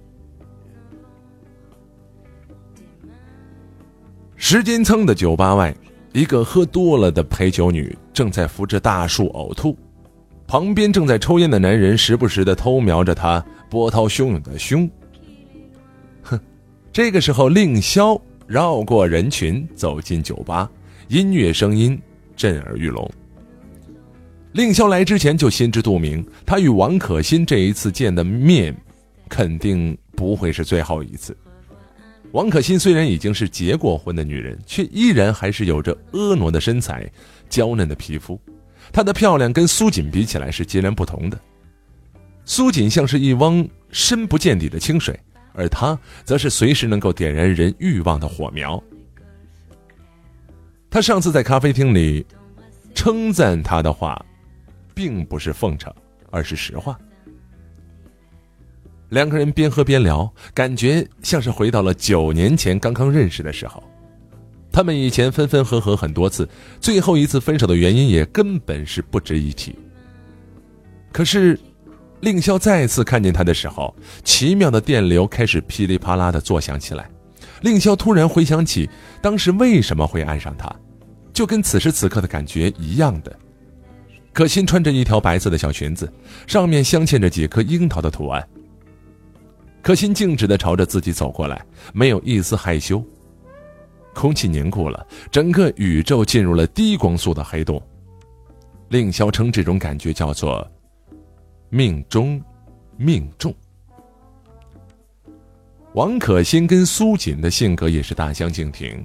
[4.35, 5.71] 时间仓的酒吧外，
[6.11, 9.77] 一个喝多了的陪酒女正在扶着大树呕吐，
[10.47, 14.89] 旁边正在抽烟的男人时不时的偷瞄着她波涛汹涌的胸。
[16.91, 20.69] 这个时候，令萧绕过人群走进酒吧，
[21.07, 21.99] 音乐声音
[22.35, 23.09] 震耳欲聋。
[24.53, 28.75] 令萧来之前就心知肚明，他与王可心这一次见的面，
[29.29, 31.37] 肯定不会是最后一次。
[32.31, 37.07] 王可心虽然已经是结过婚的女人，却依然还是有着婀娜的身材、
[37.47, 38.39] 娇嫩的皮肤。
[38.91, 41.39] 她的漂亮跟苏锦比起来是截然不同的。
[42.45, 45.17] 苏锦像是一汪深不见底的清水，
[45.59, 48.81] 而他则是随时能够点燃人欲望的火苗。
[50.89, 52.25] 他上次在咖啡厅里
[52.95, 54.25] 称赞他的话。
[54.95, 55.93] 并不是奉承，
[56.29, 56.99] 而是实话。
[59.07, 63.81] 两个人边喝边聊，感觉像是回到了九年前刚刚认识的时候。
[64.73, 66.45] 他们以前分分合合很多次，
[66.81, 69.73] 最后一次分手的原因也根本是不值一提。
[71.13, 71.57] 可是，
[72.21, 77.09] 令萧再次看见他的时候，奇妙的电流开始噼里啪啦的作响起来。
[77.61, 78.89] 令萧突然回想起
[79.21, 80.73] 当时为什么会爱上他，
[81.33, 83.37] 就跟此时此刻的感觉一样的。
[84.31, 86.11] 可心穿着一条白色的小裙子，
[86.47, 88.47] 上面镶嵌着几颗樱桃的图案。
[89.81, 93.03] 可心静止的朝着自己走过来，没有一丝害羞。
[94.13, 97.81] 空气凝固了，整个宇宙进入了低光速的黑洞。
[98.89, 100.65] 令萧称这种感觉叫做
[101.69, 102.41] “命中，
[102.97, 103.55] 命中”。
[105.93, 109.03] 王可心跟苏锦的性格也是大相径庭。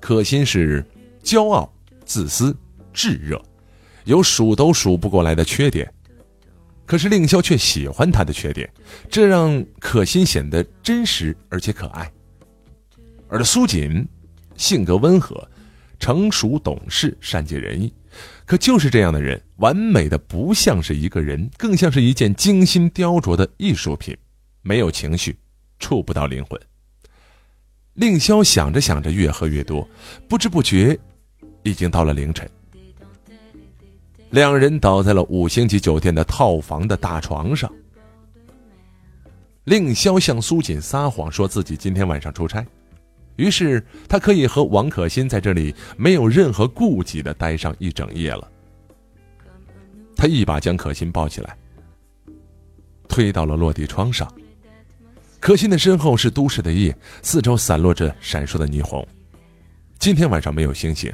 [0.00, 0.84] 可心是
[1.22, 1.72] 骄傲、
[2.04, 2.56] 自私、
[2.92, 3.40] 炙热。
[4.04, 5.92] 有数都数不过来的缺点，
[6.86, 8.72] 可是令萧却喜欢他的缺点，
[9.10, 12.10] 这让可心显得真实而且可爱。
[13.28, 14.08] 而苏锦，
[14.56, 15.46] 性格温和，
[15.98, 17.92] 成熟懂事，善解人意。
[18.48, 24.16] 可就是这样的人，完美的不像是一个人，更像是一件精心雕琢的艺术品，
[24.62, 25.36] 没有情绪，
[25.78, 26.58] 触不到灵魂。
[27.92, 29.86] 令萧想着想着，越喝越多，
[30.26, 30.98] 不知不觉，
[31.62, 32.48] 已经到了凌晨。
[34.30, 37.70] 两人倒在了五星级酒店的套房的大床上。
[39.64, 42.64] 令萧向苏锦撒谎，说自己今天晚上出差，
[43.38, 48.46] 于是他可以和王可欣在这里没有任何顾忌的待上一整夜了。
[50.14, 51.56] 他一把将可欣抱起来，
[53.08, 54.30] 推到了落地窗上。
[55.40, 59.02] 可欣的身后是都市的夜，四周散落着闪烁的霓虹。
[59.98, 61.10] 今天晚上没有星星，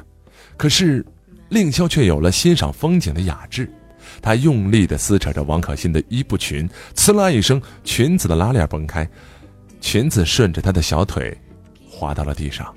[0.57, 1.05] 可是。
[1.49, 3.71] 令萧却有了欣赏风景的雅致，
[4.19, 9.07] 他用力地撕扯着王可欣的衣布裙，呲啦一声，裙子的拉链崩开，
[9.79, 11.37] 裙子顺着他的小腿
[11.95, 12.75] 滑到了地上。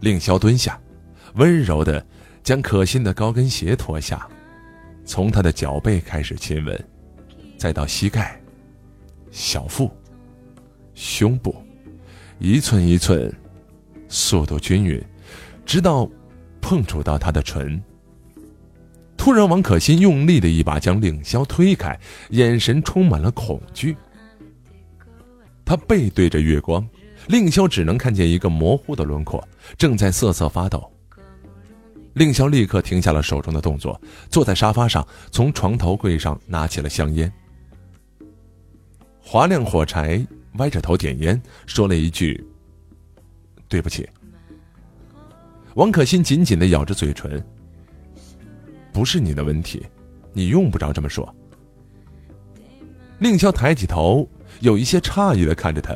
[0.00, 0.80] 令萧蹲下，
[1.34, 2.06] 温柔地
[2.44, 4.28] 将可心的高跟鞋脱下，
[5.04, 6.88] 从她的脚背开始亲吻，
[7.56, 8.40] 再到膝盖、
[9.32, 9.90] 小腹、
[10.94, 11.56] 胸部，
[12.38, 13.34] 一寸一寸，
[14.08, 15.02] 速度均匀，
[15.66, 16.08] 直到。
[16.60, 17.80] 碰触到她的唇。
[19.16, 21.98] 突然，王可欣用力的一把将令萧推开，
[22.30, 23.96] 眼神充满了恐惧。
[25.64, 26.86] 他背对着月光，
[27.28, 30.90] 令萧只能看见一个模糊的轮廓，正在瑟瑟发抖。
[32.14, 37.32] 令萧立刻停下了手中的动作，坐在沙发上，从床头柜上拿起了香烟，
[39.20, 42.44] 划亮火柴，歪着头点烟，说了一句
[43.68, 44.08] ：“对不起。”
[45.76, 47.40] 王可欣紧紧的咬着嘴唇。
[48.90, 49.86] 不是你的问题，
[50.32, 51.32] 你用不着这么说。
[53.20, 54.28] 令萧抬起头，
[54.60, 55.94] 有一些诧异的看着他，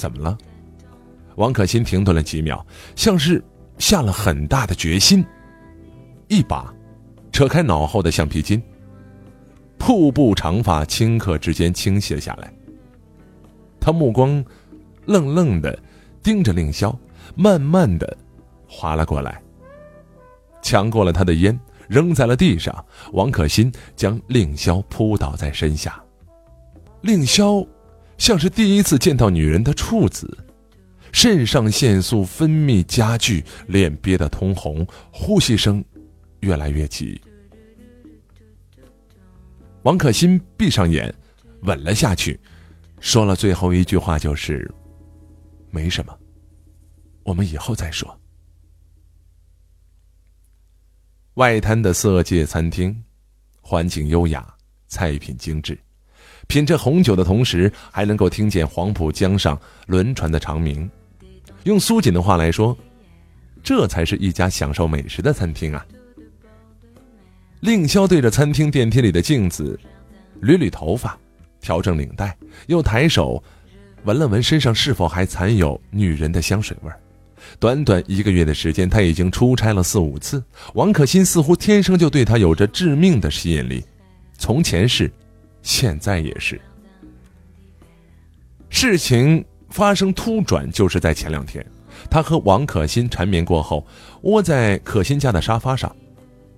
[0.00, 0.38] 怎么了？
[1.36, 3.44] 王可欣停顿了几秒，像是
[3.76, 5.22] 下了很大的决心，
[6.28, 6.74] 一把
[7.30, 8.62] 扯开脑后的橡皮筋，
[9.78, 12.50] 瀑布长发顷刻之间倾泻下来。
[13.78, 14.42] 他目光
[15.04, 15.78] 愣愣的
[16.22, 16.96] 盯着令霄，
[17.34, 18.16] 慢慢的。
[18.66, 19.42] 滑了过来，
[20.62, 21.58] 抢过了他的烟，
[21.88, 22.84] 扔在了地上。
[23.12, 26.00] 王可欣将令霄扑倒在身下，
[27.00, 27.66] 令霄
[28.20, 30.28] 像是第一次见到女人的处子，
[31.10, 35.82] 肾上腺素分泌加剧，脸憋得通红，呼吸声
[36.40, 37.18] 越来越急。
[39.84, 41.12] 王可欣闭上眼，
[41.62, 42.38] 吻了下去，
[43.00, 44.70] 说了最后一句话，就是
[45.72, 46.14] ：“没什么，
[47.22, 48.14] 我们以后再说。”
[51.34, 53.02] 外滩的色界餐厅，
[53.62, 54.46] 环境优雅，
[54.88, 55.78] 菜品精致。
[56.50, 60.90] 品着红酒的同时，还能够听见黄浦江上轮船的长鸣。
[61.62, 62.76] 用苏锦的话来说，
[63.62, 65.86] 这才是一家享受美食的餐厅啊！
[67.60, 69.78] 令萧对着餐厅电梯里的镜子，
[70.42, 71.16] 捋捋头发，
[71.60, 72.36] 调整领带，
[72.66, 73.40] 又抬手
[74.02, 76.98] 闻了闻身上是否还残有女人的香水味儿。
[77.60, 80.42] 短短一个月的时间，他已经出差了四五次。
[80.74, 83.84] 王可欣似乎天生就对他有着致命的吸引力，
[84.36, 85.08] 从前是，
[85.62, 86.60] 现在也是。
[88.68, 91.64] 事情发生突转，就是在前两天，
[92.08, 93.86] 他和王可欣缠绵过后，
[94.22, 95.94] 窝在可欣家的沙发上，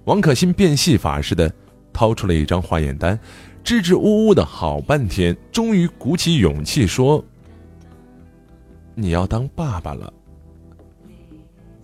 [0.05, 1.53] 王可欣变戏法似的
[1.93, 3.19] 掏出了一张化验单，
[3.65, 7.25] 支支吾吾的好半天，终于鼓起勇气说
[8.95, 10.13] ：“你要当爸爸了。”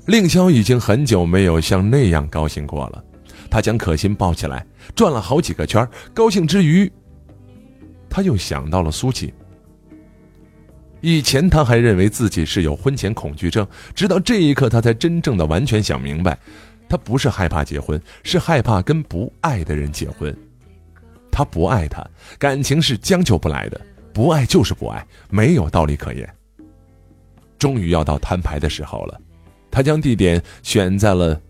[0.07, 3.05] 令萧已经很久没有像那样高兴过了，
[3.51, 6.91] 他将可心抱起来，转了好几个圈高兴之余，
[8.09, 9.33] 他又想到了苏锦。
[11.01, 16.37] 以前他还认为自己是有婚前恐惧症，直到这一刻，他才真正的完全想明白，
[16.89, 20.37] 他不是害怕结婚，是害怕跟不爱的人结婚。
[21.31, 22.05] 他不爱他，
[22.37, 23.81] 感情是将就不来的，
[24.13, 26.29] 不爱就是不爱，没有道理可言。
[27.59, 29.21] 终于要到摊牌的时候了。
[29.71, 31.41] 他将地点选在了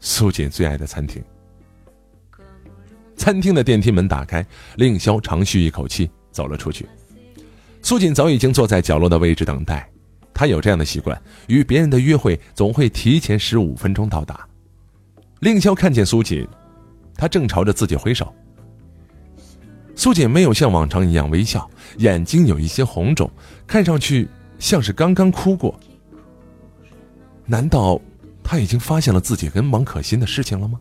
[0.00, 1.22] 苏锦最爱的餐厅。
[3.22, 4.44] 餐厅的电梯门打开，
[4.74, 6.88] 令萧长吁一口气走了出去。
[7.80, 9.88] 苏锦早已经坐在角落的位置等待。
[10.34, 14.44] 他有这样的习惯，与别人的约会总会提前十五分钟到达。
[15.38, 16.44] 令萧看见苏锦，
[17.14, 18.34] 他正朝着自己挥手。
[19.94, 23.30] 苏锦没有像往常一样微笑，眼睛有一些红肿，
[23.68, 24.28] 看上去。
[24.58, 25.78] 像是刚刚哭过。
[27.46, 28.00] 难道
[28.42, 30.80] 他已经发现了自己跟王可欣的事情了吗？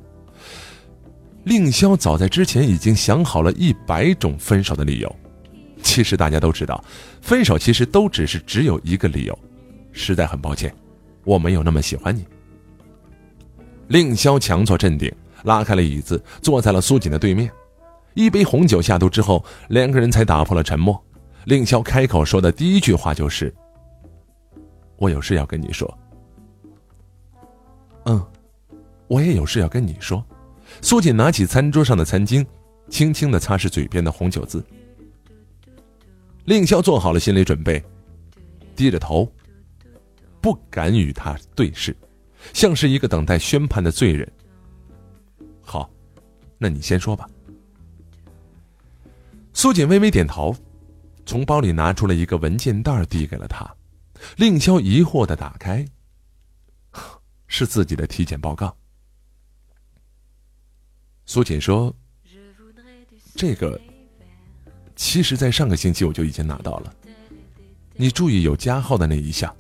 [1.43, 5.15] 令萧早在之前已经想好了一百种分手的理由，
[5.81, 6.83] 其实大家都知道，
[7.21, 9.37] 分手其实都只是只有一个理由，
[9.91, 10.73] 实在很抱歉，
[11.23, 12.25] 我没有那么喜欢你。
[13.87, 15.11] 令萧强作镇定，
[15.43, 17.51] 拉开了椅子，坐在了苏锦的对面。
[18.13, 21.01] 一杯红酒下肚之后，两个人才打破了沉默。
[21.45, 23.51] 令萧开口说的第一句话就是
[24.97, 25.97] ：“我有事要跟你说。”
[28.05, 28.23] 嗯，
[29.07, 30.23] 我也有事要跟你说。
[30.82, 32.45] 苏锦拿起餐桌上的餐巾，
[32.89, 34.63] 轻轻的擦拭嘴边的红酒渍。
[36.45, 37.82] 令萧做好了心理准备，
[38.75, 39.32] 低着头，
[40.41, 41.95] 不敢与他对视，
[42.51, 44.29] 像是一个等待宣判的罪人。
[45.61, 45.89] 好，
[46.57, 47.29] 那你先说吧。
[49.53, 50.55] 苏锦微微点头，
[51.25, 53.69] 从包里拿出了一个文件袋，递给了他。
[54.38, 55.86] 令萧疑惑的打开，
[57.47, 58.75] 是自己的体检报告。
[61.34, 61.95] 苏锦说
[63.38, 63.79] ：“这个，
[64.97, 66.93] 其实，在上个星期我就已经拿到了。
[67.93, 69.55] 你注意有加号的那一项。”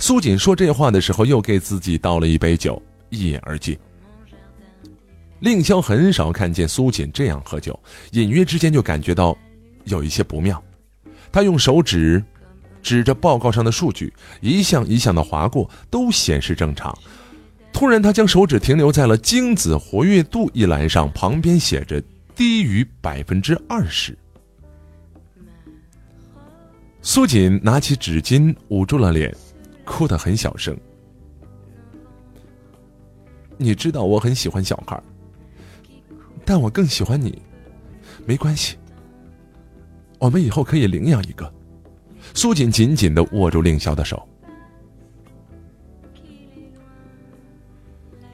[0.00, 3.78] 苏锦说这话的时候，又给自己倒了一杯酒，一饮而尽。
[5.38, 7.78] 令萧很少看见苏锦这样喝酒，
[8.10, 9.38] 隐约之间就感觉到
[9.84, 10.60] 有一些不妙。
[11.30, 12.20] 他用手指
[12.82, 16.92] 指着报告上的数据，一项一项的划过，都显示正常。
[17.72, 22.02] 突然，他将手指停留在了精子活跃度一栏上，旁边写着
[22.34, 24.16] 低于百分之二十。
[27.00, 29.34] 苏锦拿起纸巾捂住了脸，
[29.84, 30.76] 哭得很小声。
[33.56, 35.02] 你知道我很喜欢小孩。
[36.44, 37.40] 但我更喜欢你，
[38.26, 38.76] 没关系，
[40.18, 41.50] 我们以后可以领养一个。
[42.34, 44.28] 苏锦紧紧的握住令萧的手。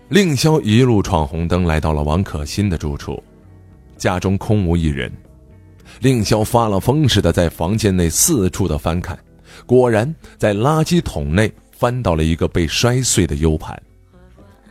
[0.08, 3.20] 令萧一路闯红灯，来到了王可欣的住处，
[3.96, 5.12] 家中空无一人。
[6.00, 9.18] 令萧发了疯似的在房间内四处的翻看，
[9.66, 13.80] 果然在垃圾桶内翻到了一个被摔碎的 U 盘。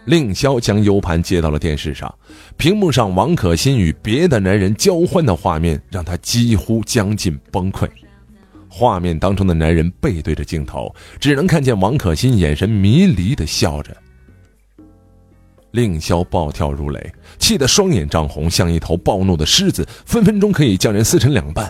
[0.05, 2.13] 令萧将 U 盘接到了电视上，
[2.55, 7.89] 屏幕上王可欣与别的男人交欢的画面让他几乎将近崩溃。
[8.69, 13.95] 画面当中的男人背对着镜头，只能看见王可欣眼神迷离的笑着。
[15.76, 21.69] 令萧暴跳如雷，气得双眼涨红，像一头暴怒的狮子，分分钟可以将人撕成两半。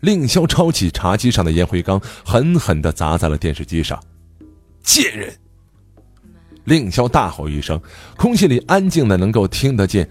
[0.00, 3.98] 令萧抄起茶几上的烟灰缸，狠狠地砸在了电视机上。
[4.82, 5.34] 贱人！
[6.64, 7.80] 令萧大吼一声，
[8.18, 10.06] 空气里安静的能够听得见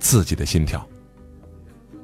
[0.00, 0.84] 自己的心跳。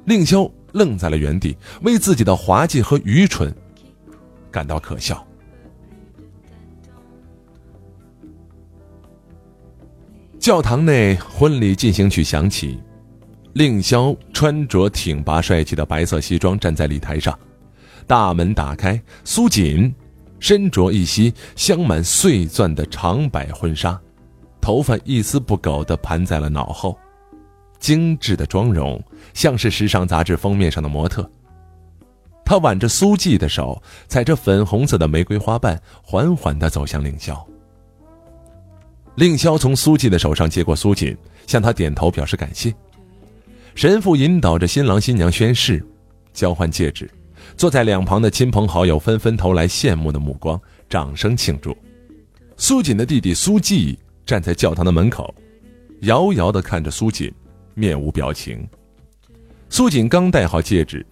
[0.05, 3.53] 令萧愣在了原地，为自己的滑稽和愚蠢
[4.49, 5.27] 感到可笑。
[10.39, 12.79] 教堂内，婚礼进行曲响起，
[13.53, 17.37] 令萧穿着挺拔帅气的白色西装站在礼台上，
[18.07, 19.93] 大门打开，苏锦。
[20.39, 23.99] 身着一袭镶满碎钻的长摆婚纱，
[24.61, 26.97] 头发一丝不苟地盘在了脑后，
[27.77, 31.29] 精致的妆容像是时尚杂志封面上的模特。
[32.45, 37.45] 他挽着苏季的手，踩着粉红色的玫瑰花瓣，缓缓地走向令萧。
[39.19, 41.13] 令萧从苏季的手上接过苏锦，
[41.45, 42.73] 向他点头表示感谢。
[43.75, 45.85] 神父引导着新郎新娘宣誓，
[46.31, 47.11] 交换戒指。
[47.57, 50.57] 坐在两旁的亲朋好友纷纷投来羡慕的目光，
[50.87, 51.75] 掌声庆祝。
[52.55, 55.35] 苏锦的弟弟苏季站在教堂的门口，
[56.03, 57.29] 遥遥地看着苏锦，
[57.73, 58.65] 面无表情。
[59.69, 61.05] 苏锦刚戴好戒指，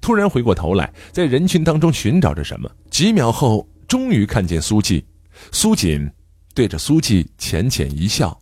[0.00, 2.68] 突然回过头来，在人群当中寻找着什么。
[2.90, 5.04] 几秒后，终于看见苏季。
[5.52, 6.10] 苏锦
[6.54, 8.38] 对着苏季浅浅一笑，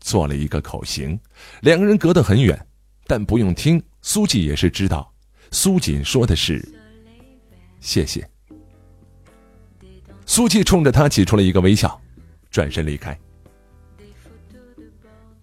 [0.00, 1.18] 做了一个口型。
[1.60, 2.58] 两个人隔得很远，
[3.06, 5.12] 但不用听，苏季也是知道，
[5.50, 6.66] 苏锦说的是。
[7.80, 8.28] 谢谢。
[10.26, 12.00] 苏季冲着他挤出了一个微笑，
[12.50, 13.18] 转身离开。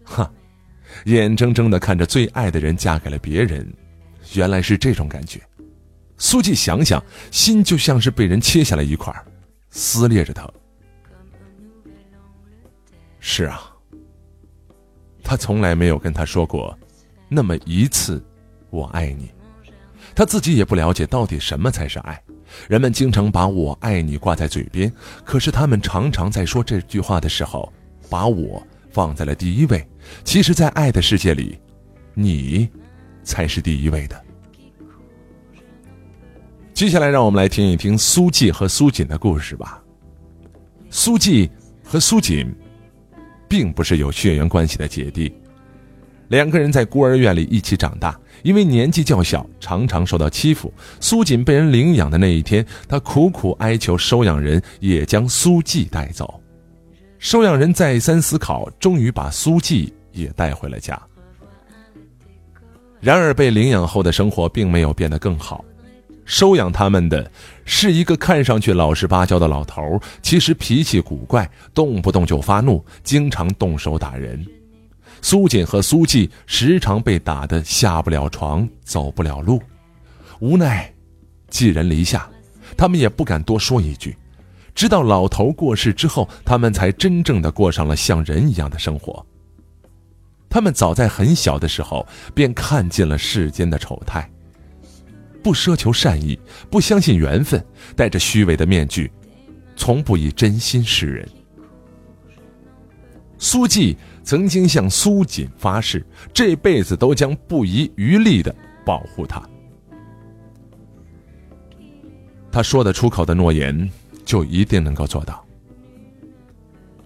[0.03, 0.31] 哈，
[1.05, 3.67] 眼睁睁的看着最爱的人嫁给了别人，
[4.33, 5.41] 原来是这种感觉。
[6.17, 9.13] 苏季想想，心就像是被人切下来一块，
[9.69, 10.49] 撕裂着疼。
[13.29, 13.69] 是啊，
[15.21, 16.75] 他从来没有跟他说过
[17.27, 18.23] 那么一次
[18.71, 19.29] “我爱你”。
[20.15, 22.23] 他自己也不了解到底什么才是爱。
[22.69, 24.89] 人们经常把我爱你挂在嘴边，
[25.25, 27.71] 可是他们常常在说这句话的时候，
[28.09, 29.85] 把我放在了第一位。
[30.23, 31.59] 其实，在爱的世界里，
[32.13, 32.69] 你
[33.23, 34.23] 才是第一位的。
[36.73, 39.83] 接下来，让我们来听一听苏季和苏锦的故事吧。
[40.89, 41.51] 苏季
[41.83, 42.49] 和苏锦，
[43.47, 45.31] 并不是有血缘关系的姐弟，
[46.27, 50.73] 两个人在孤儿院里一起长大，因为年纪较小，常常受到欺负。
[50.99, 56.41] 苏锦被人领养的那一天，他苦苦哀求收养人也将苏季带走。
[57.19, 61.01] 收养人再三思考，终于把苏季也带回了家。
[62.99, 65.63] 然而，被领养后的生活并没有变得更好。
[66.25, 67.31] 收养他们的
[67.69, 74.43] 是一个看上去老实巴交的老头，其实脾气古怪，动不动就发怒，经常动手打人。
[75.21, 79.61] 苏锦和苏季时常被打得下不了床，走不了路，
[80.39, 80.91] 无奈
[81.49, 82.29] 寄人篱下，
[82.77, 84.15] 他们也不敢多说一句。
[84.73, 89.25] 直到老头过世之后，他们才真正的过上了像人一样的生活。
[90.49, 94.29] 他们早在很小的时候便看尽了世间的丑态，
[95.47, 96.37] 不奢求善意，
[96.69, 99.09] 不相信缘分，戴着虚伪的面具，
[99.77, 101.29] 从不以真心示人。
[103.37, 103.95] 苏季。
[104.25, 108.53] 曾经向苏锦发誓，这辈子都将不遗余力的
[108.85, 109.41] 保护他。
[112.51, 113.89] 他说得出口的诺言，
[114.25, 115.47] 就一定能够做到。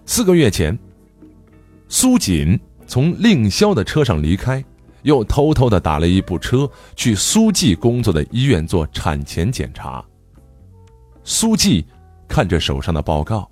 [0.04, 0.76] 四个月前，
[1.88, 4.64] 苏锦从令霄的车上离开，
[5.02, 10.04] 又偷偷的打了一部车去苏季工作的医院做产前检查。
[11.24, 11.84] 苏季
[12.26, 13.50] 看着手上的报告，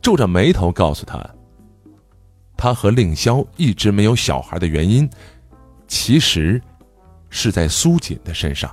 [0.00, 1.24] 皱着眉头告诉他。
[2.56, 5.08] 他和令霄一直没有小孩的原因，
[5.88, 6.62] 其实
[7.28, 8.70] 是在苏锦的身上。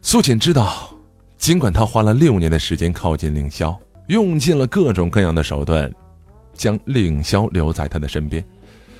[0.00, 0.88] 苏锦知道，
[1.36, 5.92] 尽管他花了六年的时间靠近令霄，用尽了各种各样的手段，
[6.54, 8.44] 将令霄留在他的身边，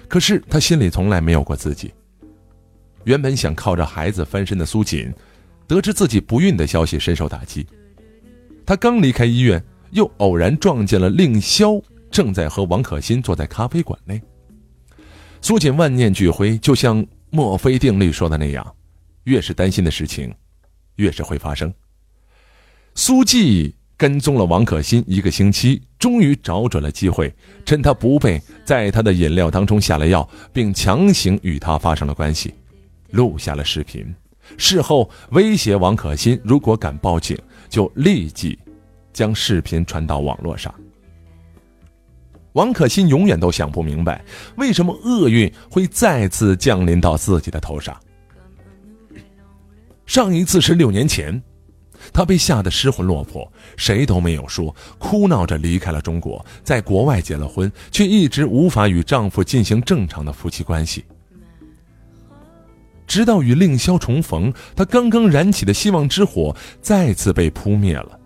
[0.09, 1.93] 可是他心里从来没有过自己。
[3.05, 5.13] 原本想靠着孩子翻身的苏锦，
[5.67, 7.67] 得知自己不孕的消息，深受打击。
[8.65, 11.81] 他刚离开医院，又偶然撞见了令萧。
[12.09, 14.23] 正在和王可欣坐在咖啡馆内。
[15.43, 18.75] 苏锦万念俱灰，就像墨菲定律说的那样，
[19.25, 20.35] 越是担心的事情，
[20.95, 21.73] 越是会发生。
[22.95, 27.34] 苏记跟踪了王可欣一个星期，终于找准了机会，
[27.64, 32.55] 趁他不备，在他的饮料当中下了药，并强行与他发生了关系，
[33.11, 34.14] 录下了视频。
[34.59, 37.36] 事后威胁王可欣，如果敢报警，
[37.68, 38.59] 就立即
[39.12, 40.72] 将视频传到网络上。
[42.53, 44.24] 王可欣永远都想不明白，
[44.57, 47.99] 为什么厄运会再次降临到自己的头上。
[50.07, 51.42] 上一次是六年前，
[52.17, 53.47] 她被吓得失魂落魄，
[53.77, 61.05] 谁都没有说，哭闹着离开了中国，在国外结了婚，却一直无法与丈夫进行正常的夫妻关系。
[63.07, 68.19] 直到与令霄重逢，她刚刚燃起的希望之火再次被扑灭了。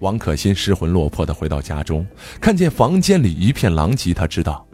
[0.00, 2.04] 王可欣失魂落魄的回到家中，
[2.40, 4.66] 看见房间里一片狼藉，他知道，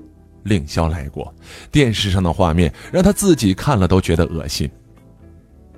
[0.45, 1.35] 令霄来过。
[1.71, 4.71] 电视上的画面让他自己看了都觉得恶心。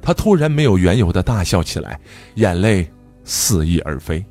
[0.04, 1.98] 他突然没有缘由的大笑起来，
[2.34, 2.86] 眼泪
[3.24, 4.24] 肆意而飞。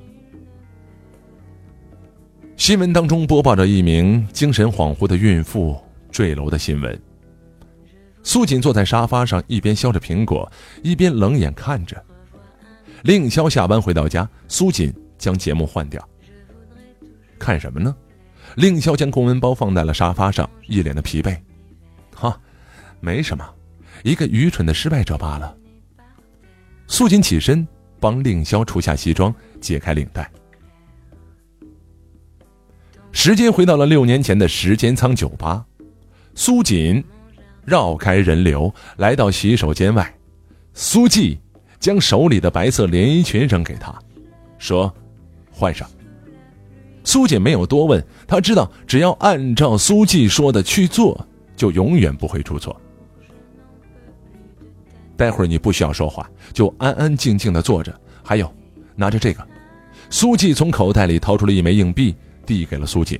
[2.56, 5.76] 新闻当中播报着一名精神恍惚的孕妇
[6.12, 7.02] 坠楼的新闻。
[8.22, 10.50] 苏锦坐在沙发上，一边削着苹果，
[10.84, 12.02] 一边冷眼看着。
[13.02, 14.94] 令霄下班回到家，苏锦。
[15.16, 16.06] 将节目换掉。
[17.40, 17.96] 看什么呢？
[18.58, 21.40] 令霄将公文包放在了沙发上，一脸的疲惫。
[22.14, 22.38] 哈，
[23.00, 23.50] 没什么，
[24.04, 25.56] 一个愚蠢的失败者罢了。
[26.88, 27.68] 素锦起身
[28.00, 30.30] 帮令霄除下西装，解开领带。
[33.12, 35.66] 时间回到了六年前的时间仓酒吧，
[36.36, 37.04] 苏锦
[37.64, 40.14] 绕开人流，来到洗手间外。
[40.74, 41.40] 苏季
[41.80, 43.94] 将手里的白色连衣裙扔给他，
[44.58, 44.94] 说。
[45.56, 45.88] 换上。
[47.04, 52.76] 苏锦没有多问，他知道只要按照苏季说的去做，就永远不会出错。
[55.16, 57.93] 待会儿你不需要说话，就安安静静的坐着。
[58.24, 58.53] 还有，
[58.95, 59.47] 拿着这个。
[60.09, 63.20] 苏季从口袋里掏出了一枚硬币，递给了苏锦。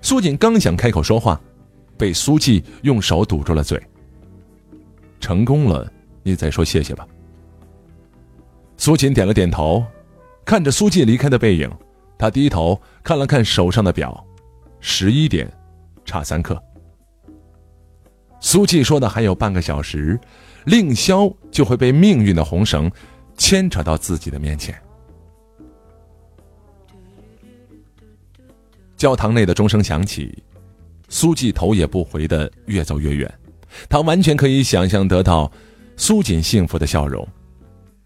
[0.00, 1.40] 苏锦刚想开口说话，
[1.96, 3.82] 被苏季用手堵住了嘴。
[5.20, 5.90] 成功了，
[6.22, 7.06] 你再说谢谢吧。
[8.76, 9.84] 苏锦点了点头。
[10.44, 11.68] 看着苏季离开的背影，
[12.16, 14.24] 他低头看了看手上的表，
[14.78, 15.52] 十一点，
[16.04, 16.62] 差三刻。
[18.38, 20.16] 苏季说的还有半个小时，
[20.66, 22.90] 令萧就会被命运的红绳
[23.38, 24.78] 牵扯到自己的面前。
[28.96, 30.42] 教堂内的钟声响起，
[31.08, 33.32] 苏季头也不回的越走越远，
[33.88, 35.50] 他完全可以想象得到
[35.96, 37.26] 苏锦幸福的笑容。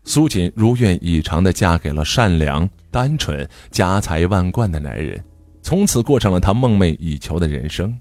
[0.05, 5.23] 苏锦如愿以偿的嫁给了善良、单纯、家财万贯的男人，
[5.63, 7.97] 从此过上了他梦寐以求的人生。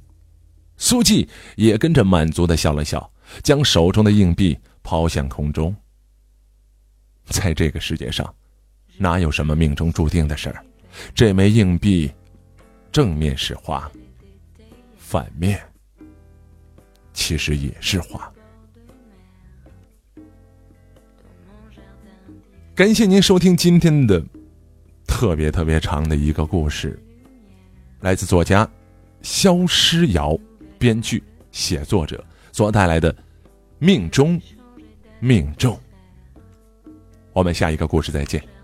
[0.77, 3.11] 苏季也跟着满足的笑了笑，
[3.43, 5.75] 将手中的硬币抛向空中。
[7.25, 8.33] 在这个世界上，
[8.97, 10.65] 哪有什么命中注定的事儿？
[11.13, 12.11] 这枚硬币，
[12.91, 13.89] 正面是花，
[14.97, 15.61] 反面
[17.13, 18.31] 其实也是花。
[22.73, 24.23] 感谢您收听今天的
[25.05, 26.97] 特别特别长的一个故事，
[27.99, 28.67] 来自作家
[29.21, 30.35] 肖诗瑶，
[30.77, 31.21] 编剧
[31.51, 32.25] 写作者
[32.59, 33.13] 所带来的
[33.77, 34.37] 《命中
[35.21, 35.73] 命中》。
[37.31, 38.58] 我们下一个故事再见。